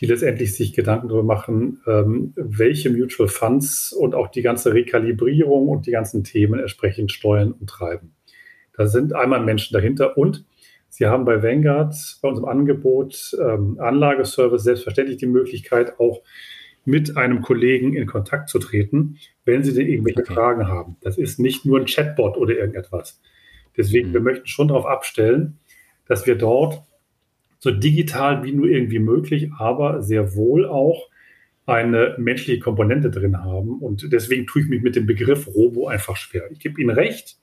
[0.01, 5.69] die letztendlich sich Gedanken darüber machen, ähm, welche Mutual Funds und auch die ganze Rekalibrierung
[5.69, 8.13] und die ganzen Themen entsprechend steuern und treiben.
[8.77, 10.45] Da sind einmal Menschen dahinter und
[10.91, 16.23] Sie haben bei Vanguard bei unserem Angebot ähm, Anlageservice selbstverständlich die Möglichkeit, auch
[16.89, 20.33] mit einem Kollegen in Kontakt zu treten, wenn Sie denn irgendwelche okay.
[20.33, 20.97] Fragen haben.
[21.03, 23.21] Das ist nicht nur ein Chatbot oder irgendetwas.
[23.77, 24.15] Deswegen, mhm.
[24.15, 25.59] wir möchten schon darauf abstellen,
[26.07, 26.83] dass wir dort
[27.59, 31.11] so digital wie nur irgendwie möglich, aber sehr wohl auch
[31.67, 33.81] eine menschliche Komponente drin haben.
[33.81, 36.51] Und deswegen tue ich mich mit dem Begriff Robo einfach schwer.
[36.51, 37.37] Ich gebe Ihnen recht.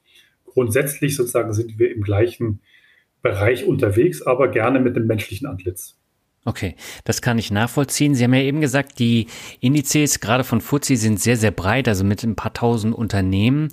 [0.46, 2.62] Grundsätzlich sozusagen sind wir im gleichen
[3.22, 6.00] Bereich unterwegs, aber gerne mit dem menschlichen Antlitz.
[6.48, 6.76] Okay,
[7.06, 8.14] das kann ich nachvollziehen.
[8.14, 9.26] Sie haben ja eben gesagt, die
[9.62, 13.70] Indizes gerade von FTSE sind sehr, sehr breit, also mit ein paar tausend Unternehmen.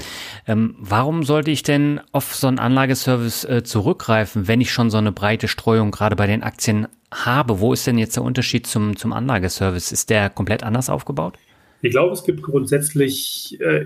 [0.49, 4.97] Ähm, warum sollte ich denn auf so einen Anlageservice äh, zurückgreifen, wenn ich schon so
[4.97, 7.61] eine breite Streuung gerade bei den Aktien habe?
[7.61, 9.93] Wo ist denn jetzt der Unterschied zum, zum Anlageservice?
[9.93, 11.37] Ist der komplett anders aufgebaut?
[11.83, 13.85] Ich glaube, es gibt grundsätzlich äh,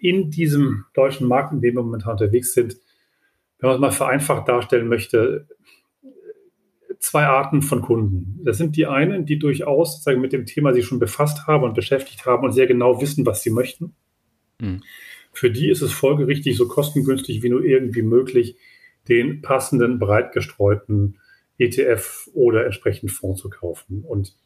[0.00, 2.76] in diesem deutschen Markt, in dem wir momentan unterwegs sind,
[3.58, 5.48] wenn man es mal vereinfacht darstellen möchte,
[6.98, 8.40] zwei Arten von Kunden.
[8.44, 11.74] Das sind die einen, die durchaus sozusagen mit dem Thema sich schon befasst haben und
[11.74, 13.94] beschäftigt haben und sehr genau wissen, was sie möchten.
[14.60, 14.82] Mhm.
[15.32, 18.56] Für die ist es folgerichtig, so kostengünstig wie nur irgendwie möglich,
[19.08, 21.18] den passenden, breit gestreuten
[21.58, 24.04] ETF oder entsprechend Fonds zu kaufen.
[24.06, 24.36] Und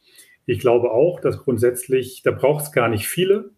[0.47, 3.51] ich glaube auch, dass grundsätzlich, da braucht es gar nicht viele.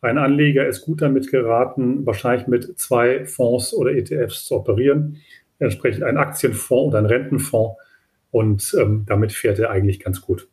[0.00, 5.18] Ein Anleger ist gut damit geraten, wahrscheinlich mit zwei Fonds oder ETFs zu operieren,
[5.58, 7.76] entsprechend einen Aktienfonds und einen Rentenfonds
[8.36, 10.46] und ähm, damit fährt er eigentlich ganz gut.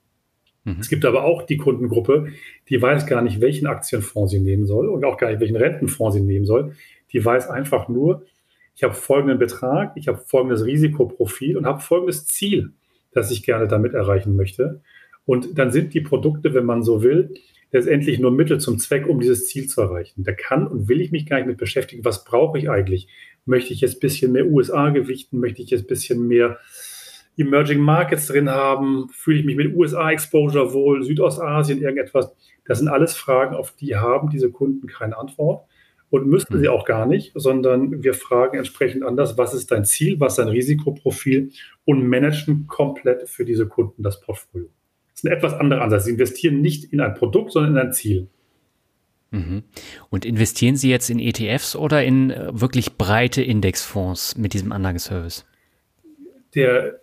[0.64, 0.78] Mhm.
[0.80, 2.28] Es gibt aber auch die Kundengruppe,
[2.70, 6.16] die weiß gar nicht, welchen Aktienfonds sie nehmen soll und auch gar nicht, welchen Rentenfonds
[6.16, 6.76] sie nehmen soll.
[7.12, 8.24] Die weiß einfach nur,
[8.74, 12.72] ich habe folgenden Betrag, ich habe folgendes Risikoprofil und habe folgendes Ziel,
[13.12, 14.80] das ich gerne damit erreichen möchte.
[15.26, 17.34] Und dann sind die Produkte, wenn man so will,
[17.74, 20.24] letztendlich nur Mittel zum Zweck, um dieses Ziel zu erreichen.
[20.24, 23.10] Da kann und will ich mich gar nicht mit beschäftigen, was brauche ich eigentlich?
[23.46, 25.42] Möchte ich jetzt ein bisschen mehr USA gewichten?
[25.42, 26.60] Möchte ich jetzt ein bisschen mehr
[27.38, 29.10] Emerging Markets drin haben?
[29.10, 31.04] Fühle ich mich mit USA-Exposure wohl?
[31.04, 32.32] Südostasien, irgendetwas?
[32.66, 35.66] Das sind alles Fragen, auf die haben diese Kunden keine Antwort
[36.14, 36.74] und müssten sie hm.
[36.74, 40.50] auch gar nicht, sondern wir fragen entsprechend anders, was ist dein Ziel, was ist dein
[40.50, 41.52] Risikoprofil
[41.86, 44.68] und managen komplett für diese Kunden das Portfolio.
[45.10, 46.06] Das ist ein etwas anderer Ansatz.
[46.06, 48.28] Sie investieren nicht in ein Produkt, sondern in ein Ziel.
[49.32, 49.64] Mhm.
[50.12, 55.46] Und investieren Sie jetzt in ETFs oder in äh, wirklich breite Indexfonds mit diesem Anlageservice?
[56.54, 57.00] Der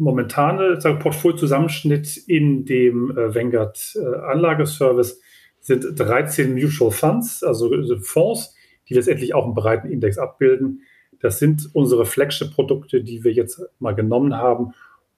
[0.00, 5.20] momentane Portfoliozusammenschnitt in dem äh, Vanguard äh, Anlageservice
[5.60, 7.70] sind 13 Mutual Funds, also
[8.00, 8.54] Fonds,
[8.88, 10.82] die letztendlich auch einen breiten Index abbilden.
[11.20, 14.72] Das sind unsere Flagship-Produkte, die wir jetzt mal genommen haben,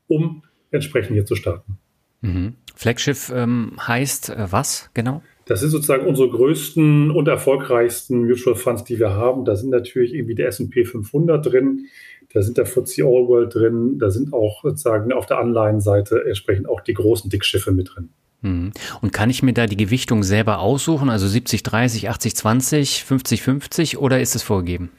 [0.08, 1.78] um entsprechend hier zu starten.
[2.20, 2.54] Mhm.
[2.74, 5.22] Flagship ähm, heißt äh, was genau?
[5.46, 9.44] Das sind sozusagen unsere größten und erfolgreichsten Mutual Funds, die wir haben.
[9.44, 11.86] Da sind natürlich irgendwie der S&P 500 drin,
[12.32, 16.68] da sind der FTSE All World drin, da sind auch sozusagen auf der Anleihenseite entsprechend
[16.68, 18.10] auch die großen Dickschiffe mit drin.
[18.40, 18.72] Mhm.
[19.00, 23.42] Und kann ich mir da die Gewichtung selber aussuchen, also 70, 30, 80, 20, 50,
[23.42, 24.90] 50 oder ist es vorgegeben?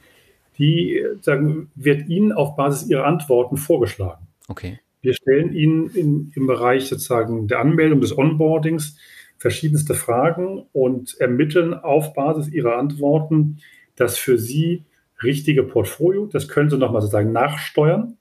[0.58, 4.26] die sagen, wird Ihnen auf Basis Ihrer Antworten vorgeschlagen.
[4.48, 4.80] Okay.
[5.00, 8.96] Wir stellen Ihnen in, im Bereich sozusagen der Anmeldung des Onboardings
[9.36, 13.58] verschiedenste Fragen und ermitteln auf Basis Ihrer Antworten
[13.96, 14.84] das für Sie
[15.24, 16.26] richtige Portfolio.
[16.26, 18.16] Das können Sie nochmal sozusagen nachsteuern.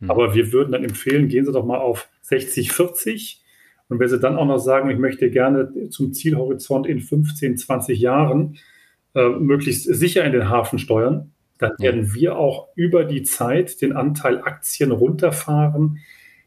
[0.00, 0.10] Hm.
[0.10, 3.42] Aber wir würden dann empfehlen, gehen Sie doch mal auf 60, 40.
[3.88, 7.98] Und wenn Sie dann auch noch sagen, ich möchte gerne zum Zielhorizont in 15, 20
[7.98, 8.58] Jahren
[9.14, 13.94] äh, möglichst sicher in den Hafen steuern, dann werden wir auch über die Zeit den
[13.94, 16.00] Anteil Aktien runterfahren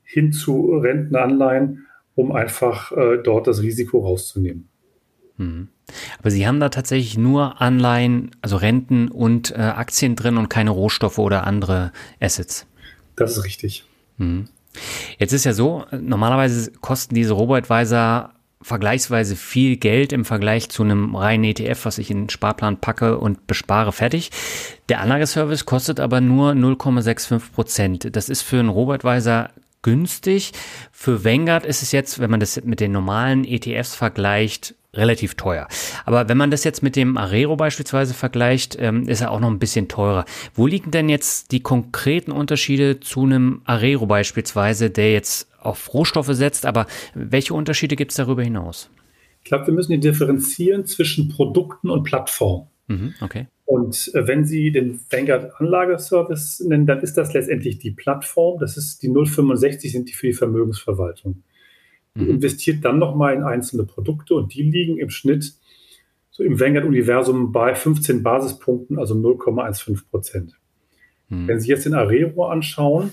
[0.04, 4.68] hin zu Rentenanleihen, um einfach äh, dort das Risiko rauszunehmen.
[5.38, 5.70] Mhm.
[6.20, 10.72] Aber Sie haben da tatsächlich nur Anleihen, also Renten und äh, Aktien drin und keine
[10.72, 12.66] Rohstoffe oder andere Assets.
[13.16, 13.84] Das ist richtig.
[14.18, 14.48] Mhm.
[15.18, 21.16] Jetzt ist ja so, normalerweise kosten diese Robo-Advisor vergleichsweise viel Geld im Vergleich zu einem
[21.16, 24.32] reinen ETF, was ich in den Sparplan packe und bespare fertig.
[24.90, 28.16] Der Anlageservice kostet aber nur 0,65 Prozent.
[28.16, 29.50] Das ist für einen Robo-Advisor
[29.82, 30.52] günstig.
[30.92, 35.68] Für Vanguard ist es jetzt, wenn man das mit den normalen ETFs vergleicht, relativ teuer.
[36.06, 39.50] Aber wenn man das jetzt mit dem Arero beispielsweise vergleicht, ähm, ist er auch noch
[39.50, 40.26] ein bisschen teurer.
[40.54, 46.34] Wo liegen denn jetzt die konkreten Unterschiede zu einem Arero beispielsweise, der jetzt auf Rohstoffe
[46.34, 48.90] setzt, aber welche Unterschiede gibt es darüber hinaus?
[49.44, 52.68] Ich glaube, wir müssen hier differenzieren zwischen Produkten und Plattformen.
[52.88, 53.48] Mhm, okay.
[53.66, 58.60] Und äh, wenn Sie den Vanguard Anlageservice nennen, dann ist das letztendlich die Plattform.
[58.60, 61.44] Das ist die 065 sind die für die Vermögensverwaltung.
[62.16, 62.30] Mhm.
[62.30, 65.54] investiert dann nochmal in einzelne Produkte und die liegen im Schnitt
[66.32, 70.60] so im Vanguard-Universum bei 15 Basispunkten, also 0,15 Prozent.
[71.28, 71.48] Mhm.
[71.48, 73.12] Wenn Sie jetzt den Arero anschauen,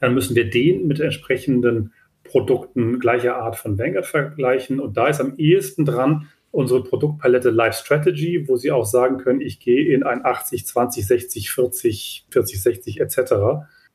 [0.00, 1.92] dann müssen wir den mit entsprechenden
[2.24, 4.80] Produkten gleicher Art von Vanguard vergleichen.
[4.80, 9.40] Und da ist am ehesten dran unsere Produktpalette Life Strategy, wo Sie auch sagen können,
[9.40, 13.18] ich gehe in ein 80, 20, 60, 40, 40, 60 etc.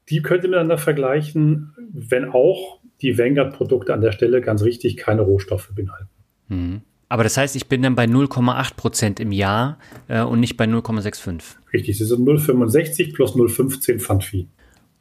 [0.09, 5.71] Die könnte miteinander vergleichen, wenn auch die Vanguard-Produkte an der Stelle ganz richtig keine Rohstoffe
[5.75, 6.09] beinhalten.
[6.47, 6.81] Mhm.
[7.07, 9.77] Aber das heißt, ich bin dann bei 0,8 Prozent im Jahr
[10.07, 11.55] äh, und nicht bei 0,65.
[11.71, 14.47] Richtig, das sind 0,65 plus 0,15 Fund-Fee.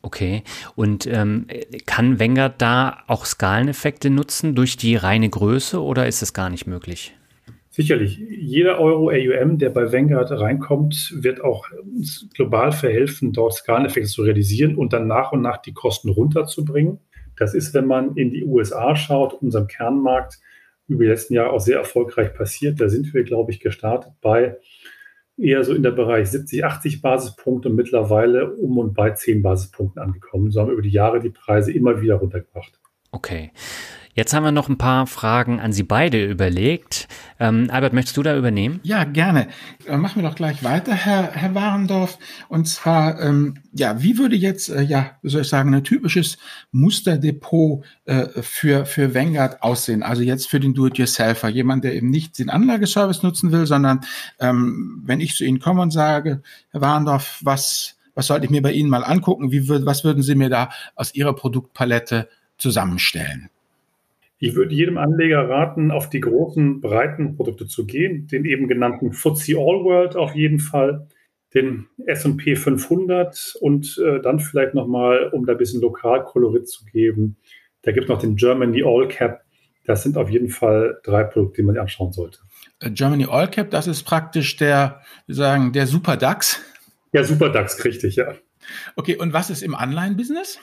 [0.02, 0.42] Okay.
[0.76, 1.46] Und ähm,
[1.86, 6.66] kann Vanguard da auch Skaleneffekte nutzen durch die reine Größe oder ist das gar nicht
[6.66, 7.14] möglich?
[7.70, 8.18] Sicherlich.
[8.18, 14.22] Jeder Euro AUM, der bei Vanguard reinkommt, wird auch uns global verhelfen, dort Skaleneffekte zu
[14.22, 17.00] realisieren und dann nach und nach die Kosten runterzubringen.
[17.38, 20.38] Das ist, wenn man in die USA schaut, unserem Kernmarkt,
[20.86, 22.80] über die letzten Jahre auch sehr erfolgreich passiert.
[22.80, 24.58] Da sind wir, glaube ich, gestartet bei
[25.36, 30.00] eher so in der Bereich 70, 80 Basispunkte und mittlerweile um und bei 10 Basispunkten
[30.00, 30.50] angekommen.
[30.50, 32.78] So haben über die Jahre die Preise immer wieder runtergebracht.
[33.10, 33.50] Okay.
[34.16, 37.08] Jetzt haben wir noch ein paar Fragen an Sie beide überlegt.
[37.40, 38.78] Ähm, Albert, möchtest du da übernehmen?
[38.84, 39.48] Ja, gerne.
[39.86, 42.18] Äh, machen wir doch gleich weiter, Herr, Herr Warendorf.
[42.48, 46.38] Und zwar, ähm, ja, wie würde jetzt, äh, ja, wie soll ich sagen, ein typisches
[46.70, 50.04] Musterdepot äh, für, für Vanguard aussehen?
[50.04, 54.02] Also jetzt für den Do-it-yourselfer, jemand, der eben nicht den Anlageservice nutzen will, sondern
[54.38, 56.40] ähm, wenn ich zu Ihnen komme und sage,
[56.70, 59.50] Herr Warendorf, was, was sollte ich mir bei Ihnen mal angucken?
[59.50, 63.50] Wie was würden Sie mir da aus Ihrer Produktpalette zusammenstellen?
[64.44, 69.14] Ich würde jedem Anleger raten, auf die großen, breiten Produkte zu gehen, den eben genannten
[69.14, 71.08] FTSE All World auf jeden Fall,
[71.54, 77.38] den S&P 500 und äh, dann vielleicht nochmal, um da ein bisschen Lokalkolorit zu geben,
[77.80, 79.40] da gibt es noch den Germany All Cap.
[79.86, 82.40] Das sind auf jeden Fall drei Produkte, die man sich anschauen sollte.
[82.80, 86.60] Äh, Germany All Cap, das ist praktisch der, wir sagen, der Super DAX.
[87.14, 88.34] Ja, Super DAX, richtig, ja.
[88.94, 90.58] Okay, und was ist im Online-Business?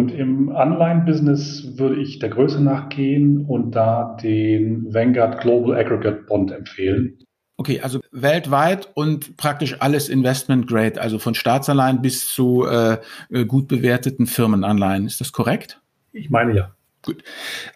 [0.00, 6.52] Und im Online-Business würde ich der Größe nachgehen und da den Vanguard Global Aggregate Bond
[6.52, 7.18] empfehlen.
[7.58, 12.96] Okay, also weltweit und praktisch alles Investment Grade, also von Staatsanleihen bis zu äh,
[13.28, 15.04] äh, gut bewerteten Firmenanleihen.
[15.04, 15.82] Ist das korrekt?
[16.12, 16.74] Ich meine ja.
[17.02, 17.22] Gut,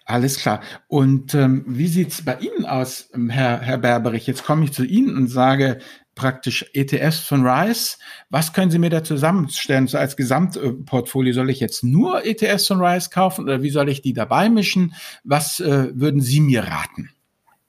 [0.06, 0.62] alles klar.
[0.88, 4.26] Und ähm, wie sieht's bei Ihnen aus, Herr, Herr Berberich?
[4.26, 5.78] Jetzt komme ich zu Ihnen und sage,
[6.14, 7.96] praktisch ETFs von Rise.
[8.30, 9.86] Was können Sie mir da zusammenstellen?
[9.86, 14.02] So als Gesamtportfolio soll ich jetzt nur ETFs von Rise kaufen oder wie soll ich
[14.02, 14.94] die dabei mischen?
[15.24, 17.10] Was äh, würden Sie mir raten?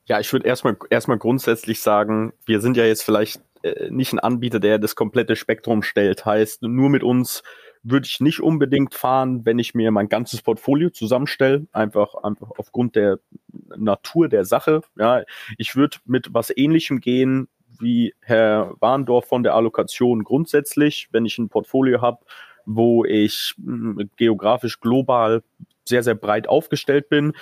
[0.07, 4.19] Ja, ich würde erstmal erstmal grundsätzlich sagen, wir sind ja jetzt vielleicht äh, nicht ein
[4.19, 6.25] Anbieter, der das komplette Spektrum stellt.
[6.25, 7.41] Heißt, nur mit uns
[7.81, 12.95] würde ich nicht unbedingt fahren, wenn ich mir mein ganzes Portfolio zusammenstelle, einfach, einfach aufgrund
[12.95, 13.19] der
[13.77, 14.81] Natur der Sache.
[14.97, 15.23] Ja,
[15.57, 17.47] ich würde mit was ähnlichem gehen,
[17.79, 22.25] wie Herr Warndorf von der Allokation grundsätzlich, wenn ich ein Portfolio habe,
[22.65, 25.43] wo ich hm, geografisch global
[25.87, 27.33] sehr, sehr breit aufgestellt bin.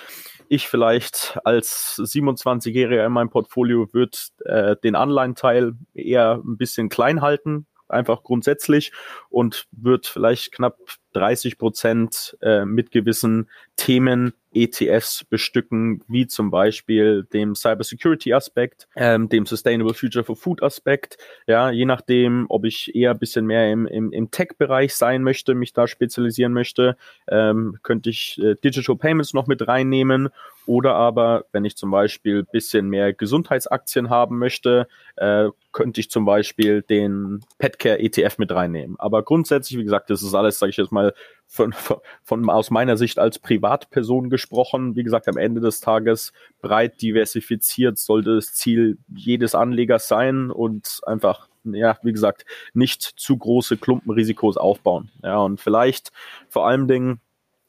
[0.48, 7.22] Ich vielleicht als 27-Jähriger in meinem Portfolio würde äh, den Anleihenteil eher ein bisschen klein
[7.22, 8.92] halten, einfach grundsätzlich
[9.30, 10.76] und wird vielleicht knapp
[11.14, 19.46] 30 Prozent äh, mit gewissen Themen ETFs bestücken, wie zum Beispiel dem Cybersecurity-Aspekt, ähm, dem
[19.46, 21.18] Sustainable Future for Food-Aspekt.
[21.46, 25.54] Ja, je nachdem, ob ich eher ein bisschen mehr im, im, im Tech-Bereich sein möchte,
[25.54, 26.96] mich da spezialisieren möchte,
[27.28, 30.28] ähm, könnte ich äh, Digital Payments noch mit reinnehmen.
[30.66, 36.10] Oder aber, wenn ich zum Beispiel ein bisschen mehr Gesundheitsaktien haben möchte, äh, könnte ich
[36.10, 38.96] zum Beispiel den Petcare ETF mit reinnehmen.
[38.98, 41.03] Aber grundsätzlich, wie gesagt, das ist alles, sage ich jetzt mal,
[41.46, 44.96] von, von, von aus meiner Sicht als Privatperson gesprochen.
[44.96, 51.00] Wie gesagt, am Ende des Tages breit diversifiziert sollte das Ziel jedes Anlegers sein und
[51.06, 52.44] einfach ja, wie gesagt,
[52.74, 55.10] nicht zu große Klumpenrisikos aufbauen.
[55.22, 56.12] Ja, und vielleicht
[56.48, 57.20] vor allen Dingen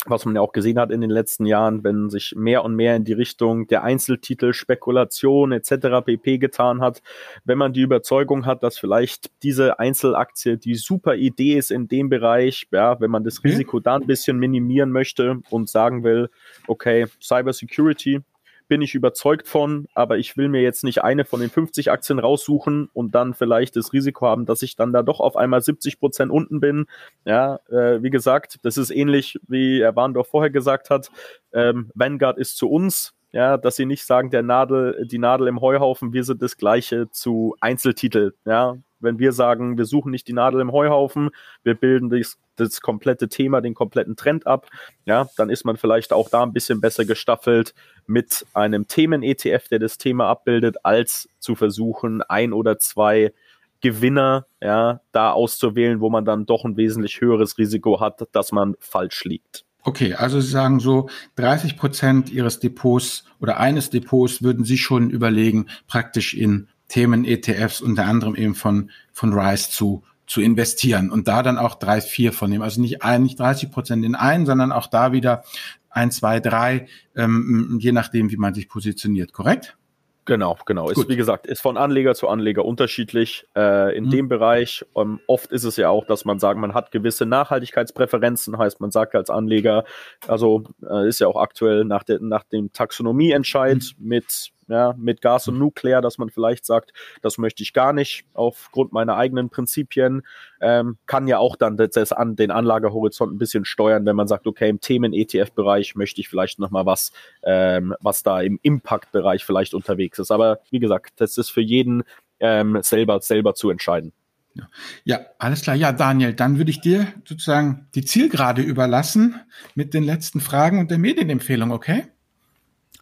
[0.05, 2.95] was man ja auch gesehen hat in den letzten Jahren, wenn sich mehr und mehr
[2.95, 6.05] in die Richtung der Einzeltitel, Spekulation etc.
[6.05, 7.01] pp getan hat,
[7.43, 12.09] wenn man die Überzeugung hat, dass vielleicht diese Einzelaktie die super Idee ist in dem
[12.09, 16.29] Bereich, ja, wenn man das Risiko da ein bisschen minimieren möchte und sagen will,
[16.67, 18.21] okay, Cyber Security
[18.67, 22.19] bin ich überzeugt von, aber ich will mir jetzt nicht eine von den 50 Aktien
[22.19, 25.99] raussuchen und dann vielleicht das Risiko haben, dass ich dann da doch auf einmal 70
[25.99, 26.85] Prozent unten bin.
[27.25, 31.11] Ja, äh, wie gesagt, das ist ähnlich, wie Herr Warndorf vorher gesagt hat.
[31.53, 35.59] Ähm, Vanguard ist zu uns, ja, dass sie nicht sagen, der Nadel, die Nadel im
[35.59, 40.33] Heuhaufen, wir sind das gleiche zu Einzeltitel, ja, wenn wir sagen, wir suchen nicht die
[40.33, 41.29] Nadel im Heuhaufen,
[41.63, 44.67] wir bilden das, das komplette Thema, den kompletten Trend ab,
[45.05, 47.73] ja, dann ist man vielleicht auch da ein bisschen besser gestaffelt
[48.07, 53.33] mit einem Themen-ETF, der das Thema abbildet, als zu versuchen, ein oder zwei
[53.81, 58.75] Gewinner, ja, da auszuwählen, wo man dann doch ein wesentlich höheres Risiko hat, dass man
[58.79, 59.65] falsch liegt.
[59.83, 65.11] Okay, also Sie sagen so, 30 Prozent Ihres Depots oder eines Depots würden Sie schon
[65.11, 71.43] überlegen, praktisch in Themen-ETFs unter anderem eben von, von Rise zu, zu investieren und da
[71.43, 72.63] dann auch drei, vier von nehmen.
[72.63, 75.43] Also nicht ein, nicht 30 Prozent in einen, sondern auch da wieder
[75.89, 79.77] ein, zwei, drei, ähm, je nachdem, wie man sich positioniert, korrekt?
[80.25, 80.89] Genau, genau.
[80.89, 83.45] Ist, wie gesagt, ist von Anleger zu Anleger unterschiedlich.
[83.55, 84.09] Äh, in mhm.
[84.09, 88.57] dem Bereich, ähm, oft ist es ja auch, dass man sagt, man hat gewisse Nachhaltigkeitspräferenzen,
[88.57, 89.85] heißt man sagt als Anleger,
[90.27, 94.07] also äh, ist ja auch aktuell nach, der, nach dem Taxonomieentscheid mhm.
[94.07, 96.91] mit ja, mit Gas und Nuklear, dass man vielleicht sagt,
[97.21, 100.23] das möchte ich gar nicht aufgrund meiner eigenen Prinzipien,
[100.61, 104.47] ähm, kann ja auch dann das an den Anlagehorizont ein bisschen steuern, wenn man sagt,
[104.47, 107.11] okay, im Themen-ETF-Bereich möchte ich vielleicht nochmal was,
[107.43, 110.31] ähm, was da im Impact-Bereich vielleicht unterwegs ist.
[110.31, 112.03] Aber wie gesagt, das ist für jeden
[112.39, 114.13] ähm, selber, selber zu entscheiden.
[114.55, 114.67] Ja.
[115.03, 115.75] ja, alles klar.
[115.75, 119.35] Ja, Daniel, dann würde ich dir sozusagen die Zielgerade überlassen
[119.75, 122.05] mit den letzten Fragen und der Medienempfehlung, okay?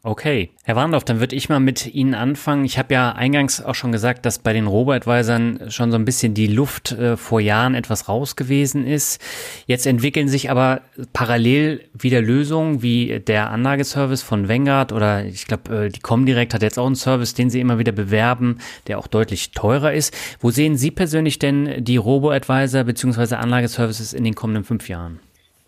[0.05, 2.65] Okay, Herr Warndorf, dann würde ich mal mit Ihnen anfangen.
[2.65, 6.33] Ich habe ja eingangs auch schon gesagt, dass bei den Robo-Advisern schon so ein bisschen
[6.33, 9.21] die Luft äh, vor Jahren etwas raus gewesen ist.
[9.65, 10.81] Jetzt entwickeln sich aber
[11.13, 16.63] parallel wieder Lösungen wie der Anlageservice von Vanguard oder ich glaube, äh, die Comdirect hat
[16.63, 20.13] jetzt auch einen Service, den sie immer wieder bewerben, der auch deutlich teurer ist.
[20.41, 23.35] Wo sehen Sie persönlich denn die Robo-Advisor bzw.
[23.35, 25.21] Anlageservices in den kommenden fünf Jahren?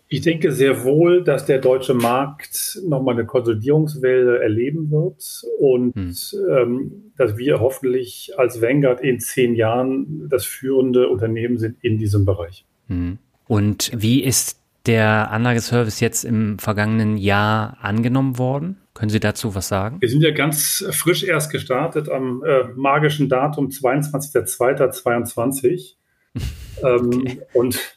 [0.08, 6.14] Ich denke sehr wohl, dass der deutsche Markt nochmal eine Konsolidierungswelle erleben wird und hm.
[6.48, 12.24] ähm, dass wir hoffentlich als Vanguard in zehn Jahren das führende Unternehmen sind in diesem
[12.24, 12.64] Bereich.
[12.86, 13.18] Hm.
[13.48, 18.76] Und wie ist der Anlageservice jetzt im vergangenen Jahr angenommen worden?
[18.94, 20.00] Können Sie dazu was sagen?
[20.00, 25.94] Wir sind ja ganz frisch erst gestartet am äh, magischen Datum 22.02.22.
[26.82, 27.40] ähm.
[27.52, 27.95] Und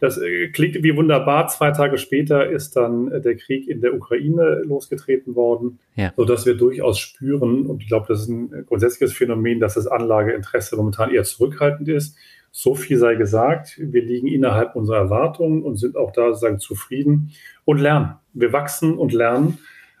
[0.00, 1.46] das äh, klingt wie wunderbar.
[1.48, 6.12] Zwei Tage später ist dann äh, der Krieg in der Ukraine losgetreten worden, ja.
[6.16, 10.76] sodass wir durchaus spüren, und ich glaube, das ist ein grundsätzliches Phänomen, dass das Anlageinteresse
[10.76, 12.16] momentan eher zurückhaltend ist.
[12.50, 17.30] So viel sei gesagt, wir liegen innerhalb unserer Erwartungen und sind auch da sozusagen zufrieden
[17.64, 18.14] und lernen.
[18.32, 19.58] Wir wachsen und lernen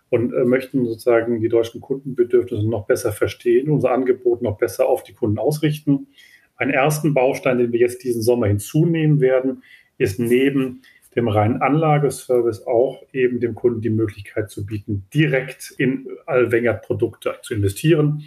[0.08, 5.04] und äh, möchten sozusagen die deutschen Kundenbedürfnisse noch besser verstehen, unser Angebot noch besser auf
[5.04, 6.08] die Kunden ausrichten.
[6.56, 9.62] Einen ersten Baustein, den wir jetzt diesen Sommer hinzunehmen werden,
[10.00, 10.80] ist neben
[11.14, 17.54] dem reinen Anlageservice auch eben dem Kunden die Möglichkeit zu bieten, direkt in Allwängert-Produkte zu
[17.54, 18.22] investieren.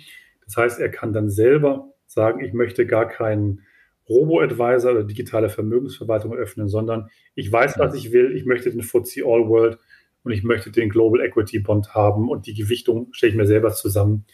[0.46, 3.62] Das heißt, er kann dann selber sagen, ich möchte gar keinen
[4.08, 8.36] Robo-Advisor oder digitale Vermögensverwaltung eröffnen, sondern ich weiß, was ich will.
[8.36, 9.80] Ich möchte den FTSE All World
[10.24, 13.72] und ich möchte den Global Equity Bond haben und die Gewichtung stelle ich mir selber
[13.72, 14.26] zusammen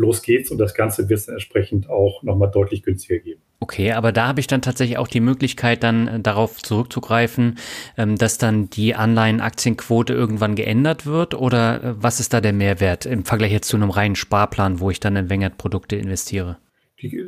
[0.00, 3.42] los geht's und das Ganze wird es entsprechend auch nochmal deutlich günstiger geben.
[3.60, 7.58] Okay, aber da habe ich dann tatsächlich auch die Möglichkeit, dann äh, darauf zurückzugreifen,
[7.98, 13.04] ähm, dass dann die Anleihen-Aktienquote irgendwann geändert wird oder äh, was ist da der Mehrwert
[13.04, 16.56] im Vergleich jetzt zu einem reinen Sparplan, wo ich dann in Wengert-Produkte investiere?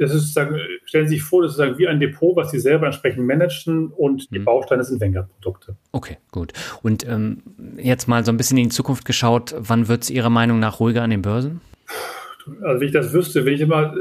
[0.01, 2.87] Das ist sozusagen, stellen Sie sich vor, das ist wie ein Depot, was Sie selber
[2.87, 4.45] entsprechend managen und die mhm.
[4.45, 5.77] Bausteine sind Vanguard-Produkte.
[5.93, 6.53] Okay, gut.
[6.83, 7.43] Und ähm,
[7.79, 10.81] jetzt mal so ein bisschen in die Zukunft geschaut, wann wird es Ihrer Meinung nach
[10.81, 11.63] ruhiger an den Börsen?
[12.63, 13.95] Also wenn ich das wüsste, wenn ich immer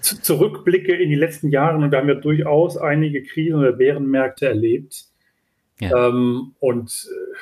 [0.00, 5.06] zurückblicke in die letzten Jahre, und wir haben ja durchaus einige Krisen oder Bärenmärkte erlebt.
[5.80, 6.08] Ja.
[6.08, 7.36] Ähm, und äh,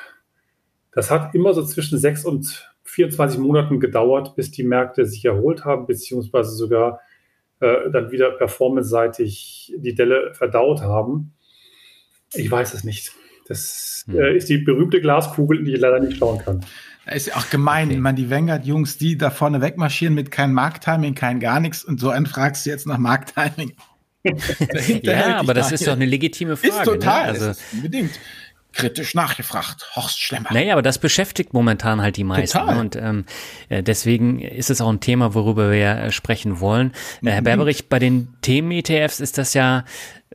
[0.91, 5.65] das hat immer so zwischen sechs und 24 Monaten gedauert, bis die Märkte sich erholt
[5.65, 7.01] haben, beziehungsweise sogar
[7.59, 11.33] äh, dann wieder performance-seitig die Delle verdaut haben.
[12.33, 13.11] Ich weiß es nicht.
[13.47, 14.19] Das hm.
[14.19, 16.65] äh, ist die berühmte Glaskugel, in die ich leider nicht schauen kann.
[17.13, 17.97] Ist ja auch gemein, okay.
[17.97, 22.09] man die Vanguard-Jungs, die da vorne wegmarschieren mit kein Markttiming, kein gar nichts und so
[22.09, 23.73] einen fragst du jetzt nach Markttiming.
[25.03, 26.73] ja, aber das ist doch eine legitime Frage.
[26.73, 27.39] Ist total, ne?
[27.39, 28.19] also, unbedingt
[28.75, 29.89] kritisch nachgefragt.
[29.95, 30.49] Horst Schlemmer.
[30.51, 32.57] Naja, aber das beschäftigt momentan halt die meisten.
[32.57, 32.77] Total.
[32.77, 33.25] Und ähm,
[33.69, 36.91] äh, deswegen ist es auch ein Thema, worüber wir äh, sprechen wollen.
[37.23, 37.45] Äh, Herr mhm.
[37.45, 39.85] Berberich, bei den Themen-ETFs ist das ja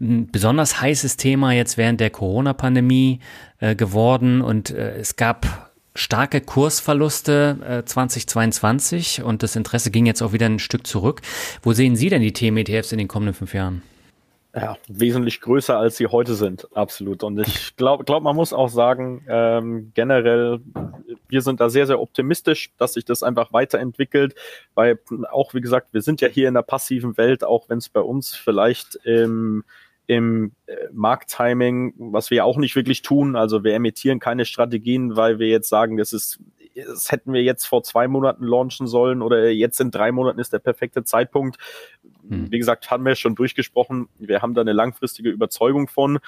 [0.01, 3.21] ein besonders heißes Thema jetzt während der Corona-Pandemie
[3.59, 10.23] äh, geworden und äh, es gab starke Kursverluste äh, 2022 und das Interesse ging jetzt
[10.23, 11.23] auch wieder ein Stück zurück.
[11.63, 13.83] Wo sehen Sie denn die Themen-ETFs in den kommenden fünf Jahren?
[14.53, 17.23] Ja, wesentlich größer, als sie heute sind, absolut.
[17.23, 20.61] Und ich glaube, glaub, man muss auch sagen, ähm, generell,
[21.29, 24.35] wir sind da sehr, sehr optimistisch, dass sich das einfach weiterentwickelt,
[24.75, 24.99] weil
[25.31, 28.01] auch, wie gesagt, wir sind ja hier in der passiven Welt, auch wenn es bei
[28.01, 29.63] uns vielleicht im,
[30.11, 35.39] im äh, Markttiming, was wir auch nicht wirklich tun, also wir emittieren keine Strategien, weil
[35.39, 36.41] wir jetzt sagen, das ist
[36.75, 40.53] das hätten wir jetzt vor zwei Monaten launchen sollen oder jetzt in drei Monaten ist
[40.53, 41.59] der perfekte Zeitpunkt.
[42.29, 42.51] Hm.
[42.51, 44.09] Wie gesagt, haben wir schon durchgesprochen.
[44.19, 46.21] Wir haben da eine langfristige Überzeugung von.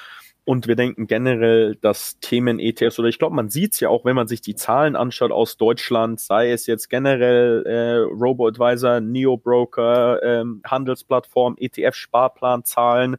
[0.44, 4.04] Und wir denken generell, dass Themen ETFs oder ich glaube, man sieht es ja auch,
[4.04, 10.20] wenn man sich die Zahlen anschaut aus Deutschland, sei es jetzt generell äh, Robo-Advisor, Neo-Broker,
[10.24, 13.18] ähm, Handelsplattform, ETF-Sparplanzahlen.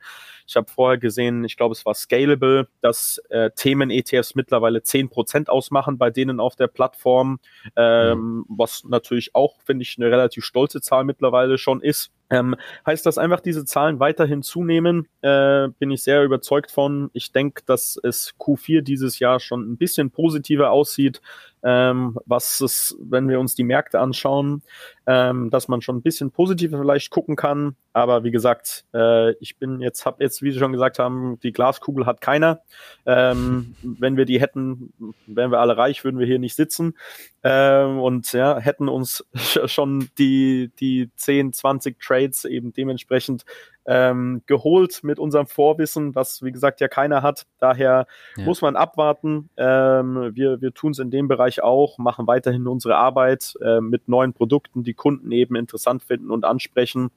[0.53, 5.97] Ich habe vorher gesehen, ich glaube, es war Scalable, dass äh, Themen-ETFs mittlerweile 10% ausmachen
[5.97, 7.39] bei denen auf der Plattform,
[7.75, 8.45] ähm, mhm.
[8.49, 12.11] was natürlich auch, finde ich, eine relativ stolze Zahl mittlerweile schon ist.
[12.33, 12.55] Ähm,
[12.87, 17.11] heißt das einfach, diese Zahlen weiterhin zunehmen, äh, bin ich sehr überzeugt von.
[17.13, 21.21] Ich denke, dass es Q4 dieses Jahr schon ein bisschen positiver aussieht,
[21.63, 24.63] ähm, was es, wenn wir uns die Märkte anschauen,
[25.07, 27.75] ähm, dass man schon ein bisschen positiver vielleicht gucken kann.
[27.93, 31.53] Aber wie gesagt, äh, ich bin jetzt, habe jetzt, wie Sie schon gesagt haben, die
[31.53, 32.61] Glaskugel hat keiner.
[33.05, 34.93] Ähm, wenn wir die hätten,
[35.25, 36.95] wären wir alle reich, würden wir hier nicht sitzen.
[37.43, 39.25] Ähm, und ja, hätten uns
[39.65, 43.45] schon die, die 10, 20 Trades eben dementsprechend
[43.85, 47.45] ähm, geholt mit unserem Vorwissen, was wie gesagt ja keiner hat.
[47.59, 48.07] Daher
[48.37, 48.45] ja.
[48.45, 49.49] muss man abwarten.
[49.57, 54.07] Ähm, wir wir tun es in dem Bereich auch, machen weiterhin unsere Arbeit äh, mit
[54.07, 57.09] neuen Produkten, die Kunden eben interessant finden und ansprechen.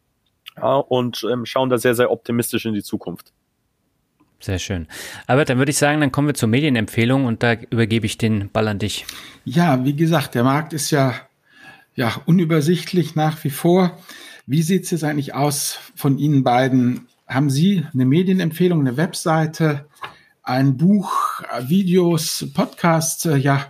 [0.57, 3.33] Ja, und ähm, schauen da sehr, sehr optimistisch in die Zukunft.
[4.41, 4.87] Sehr schön.
[5.27, 8.51] Albert, dann würde ich sagen, dann kommen wir zur Medienempfehlung und da übergebe ich den
[8.51, 9.07] Ball an dich.
[9.45, 11.15] Ja, wie gesagt, der Markt ist ja,
[11.95, 13.99] ja unübersichtlich nach wie vor.
[14.49, 17.09] Wie sieht es jetzt eigentlich aus von Ihnen beiden?
[17.27, 19.87] Haben Sie eine Medienempfehlung, eine Webseite,
[20.45, 23.67] ein Buch, Videos, Podcasts, äh, ja,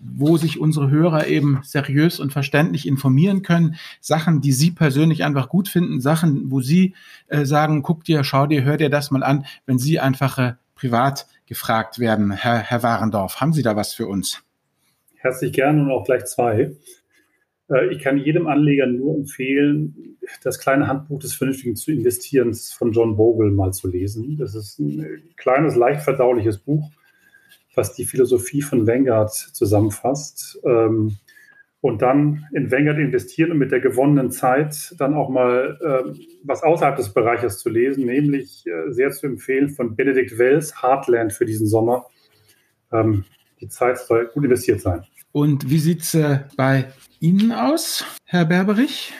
[0.00, 3.76] wo sich unsere Hörer eben seriös und verständlich informieren können.
[4.00, 6.94] Sachen, die Sie persönlich einfach gut finden, Sachen, wo Sie
[7.28, 10.54] äh, sagen, guck dir, schau dir, hör dir das mal an, wenn Sie einfach äh,
[10.74, 12.32] privat gefragt werden.
[12.32, 14.42] Herr, Herr Warendorf, haben Sie da was für uns?
[15.14, 16.72] Herzlich gerne und auch gleich zwei.
[17.70, 22.92] Äh, ich kann jedem Anleger nur empfehlen, das kleine Handbuch des vernünftigen zu Investierens von
[22.92, 24.36] John Bogle mal zu lesen.
[24.38, 26.90] Das ist ein kleines, leicht verdauliches Buch,
[27.74, 30.60] was die Philosophie von Vanguard zusammenfasst.
[30.64, 31.16] Ähm,
[31.82, 36.64] und dann in Vanguard investieren und mit der gewonnenen Zeit dann auch mal äh, was
[36.64, 41.44] außerhalb des Bereiches zu lesen, nämlich äh, sehr zu empfehlen von Benedikt Wells, Heartland für
[41.44, 42.06] diesen Sommer.
[42.90, 43.24] Ähm,
[43.60, 45.04] die Zeit soll gut investiert sein.
[45.30, 46.86] Und wie sieht es äh, bei
[47.18, 49.14] Ihnen aus, Herr Berberich?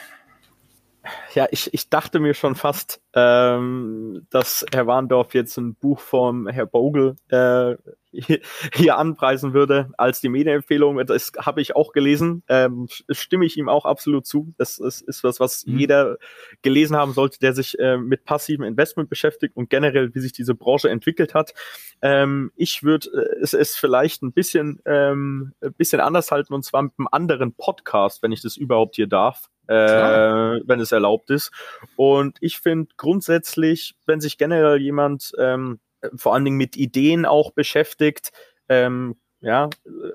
[1.36, 6.48] Ja, ich, ich dachte mir schon fast, ähm, dass Herr Warndorf jetzt ein Buch vom
[6.48, 7.76] Herr Bogle äh,
[8.72, 11.04] hier, anpreisen würde als die Medienempfehlung.
[11.04, 12.42] Das habe ich auch gelesen.
[12.48, 14.54] Ähm, stimme ich ihm auch absolut zu.
[14.56, 15.78] Das ist, ist was, was mhm.
[15.78, 16.16] jeder
[16.62, 20.54] gelesen haben sollte, der sich äh, mit passivem Investment beschäftigt und generell, wie sich diese
[20.54, 21.52] Branche entwickelt hat.
[22.00, 26.64] Ähm, ich würde äh, es, es vielleicht ein bisschen, ähm, ein bisschen anders halten und
[26.64, 29.50] zwar mit einem anderen Podcast, wenn ich das überhaupt hier darf.
[29.68, 31.50] Äh, wenn es erlaubt ist.
[31.96, 35.80] Und ich finde grundsätzlich, wenn sich generell jemand ähm,
[36.14, 38.30] vor allen Dingen mit Ideen auch beschäftigt,
[38.68, 39.68] ähm, ja,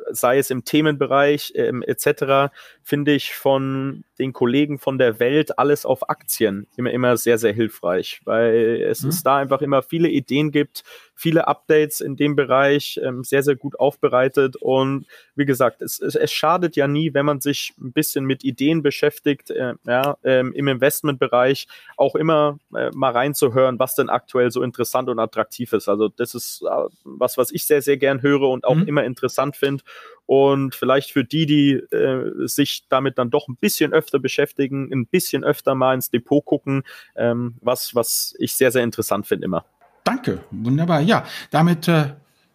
[0.09, 5.85] sei es im Themenbereich ähm, etc., finde ich von den Kollegen von der Welt alles
[5.85, 9.09] auf Aktien immer, immer sehr, sehr hilfreich, weil es mhm.
[9.09, 10.83] ist da einfach immer viele Ideen gibt,
[11.21, 15.05] viele Updates in dem Bereich, ähm, sehr, sehr gut aufbereitet und
[15.35, 18.81] wie gesagt, es, es, es, schadet ja nie, wenn man sich ein bisschen mit Ideen
[18.81, 24.63] beschäftigt, äh, ja, ähm, im Investmentbereich auch immer äh, mal reinzuhören, was denn aktuell so
[24.63, 25.87] interessant und attraktiv ist.
[25.87, 28.87] Also das ist äh, was, was ich sehr, sehr gern höre und auch mhm.
[28.87, 29.83] immer interessant finde
[30.25, 35.05] und vielleicht für die, die äh, sich damit dann doch ein bisschen öfter beschäftigen, ein
[35.05, 36.81] bisschen öfter mal ins Depot gucken,
[37.15, 39.65] ähm, was, was ich sehr, sehr interessant finde immer.
[40.11, 40.99] Danke, wunderbar.
[40.99, 42.09] Ja, damit äh,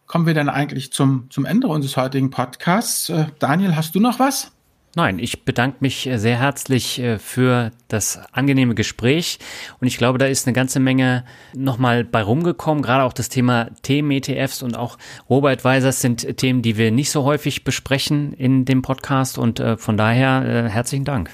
[0.06, 3.08] kommen wir dann eigentlich zum, zum Ende unseres heutigen Podcasts.
[3.08, 4.52] Äh, Daniel, hast du noch was?
[4.94, 9.38] Nein, ich bedanke mich äh, sehr herzlich äh, für das angenehme Gespräch
[9.80, 12.82] und ich glaube, da ist eine ganze Menge nochmal bei rumgekommen.
[12.82, 14.98] Gerade auch das Thema Themen-ETFs und auch
[15.30, 19.96] Robo-Advisors sind Themen, die wir nicht so häufig besprechen in dem Podcast und äh, von
[19.96, 21.30] daher herzlichen Dank.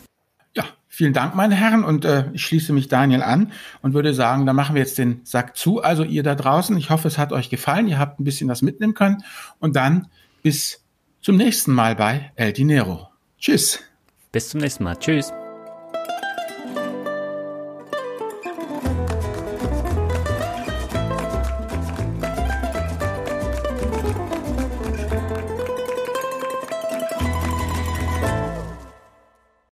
[0.94, 4.74] Vielen Dank, meine Herren und ich schließe mich Daniel an und würde sagen, da machen
[4.74, 5.82] wir jetzt den Sack zu.
[5.82, 8.60] Also ihr da draußen, ich hoffe, es hat euch gefallen, ihr habt ein bisschen was
[8.60, 9.24] mitnehmen können
[9.58, 10.08] und dann
[10.42, 10.84] bis
[11.22, 13.08] zum nächsten Mal bei El Dinero.
[13.38, 13.80] Tschüss.
[14.32, 14.96] Bis zum nächsten Mal.
[14.96, 15.32] Tschüss.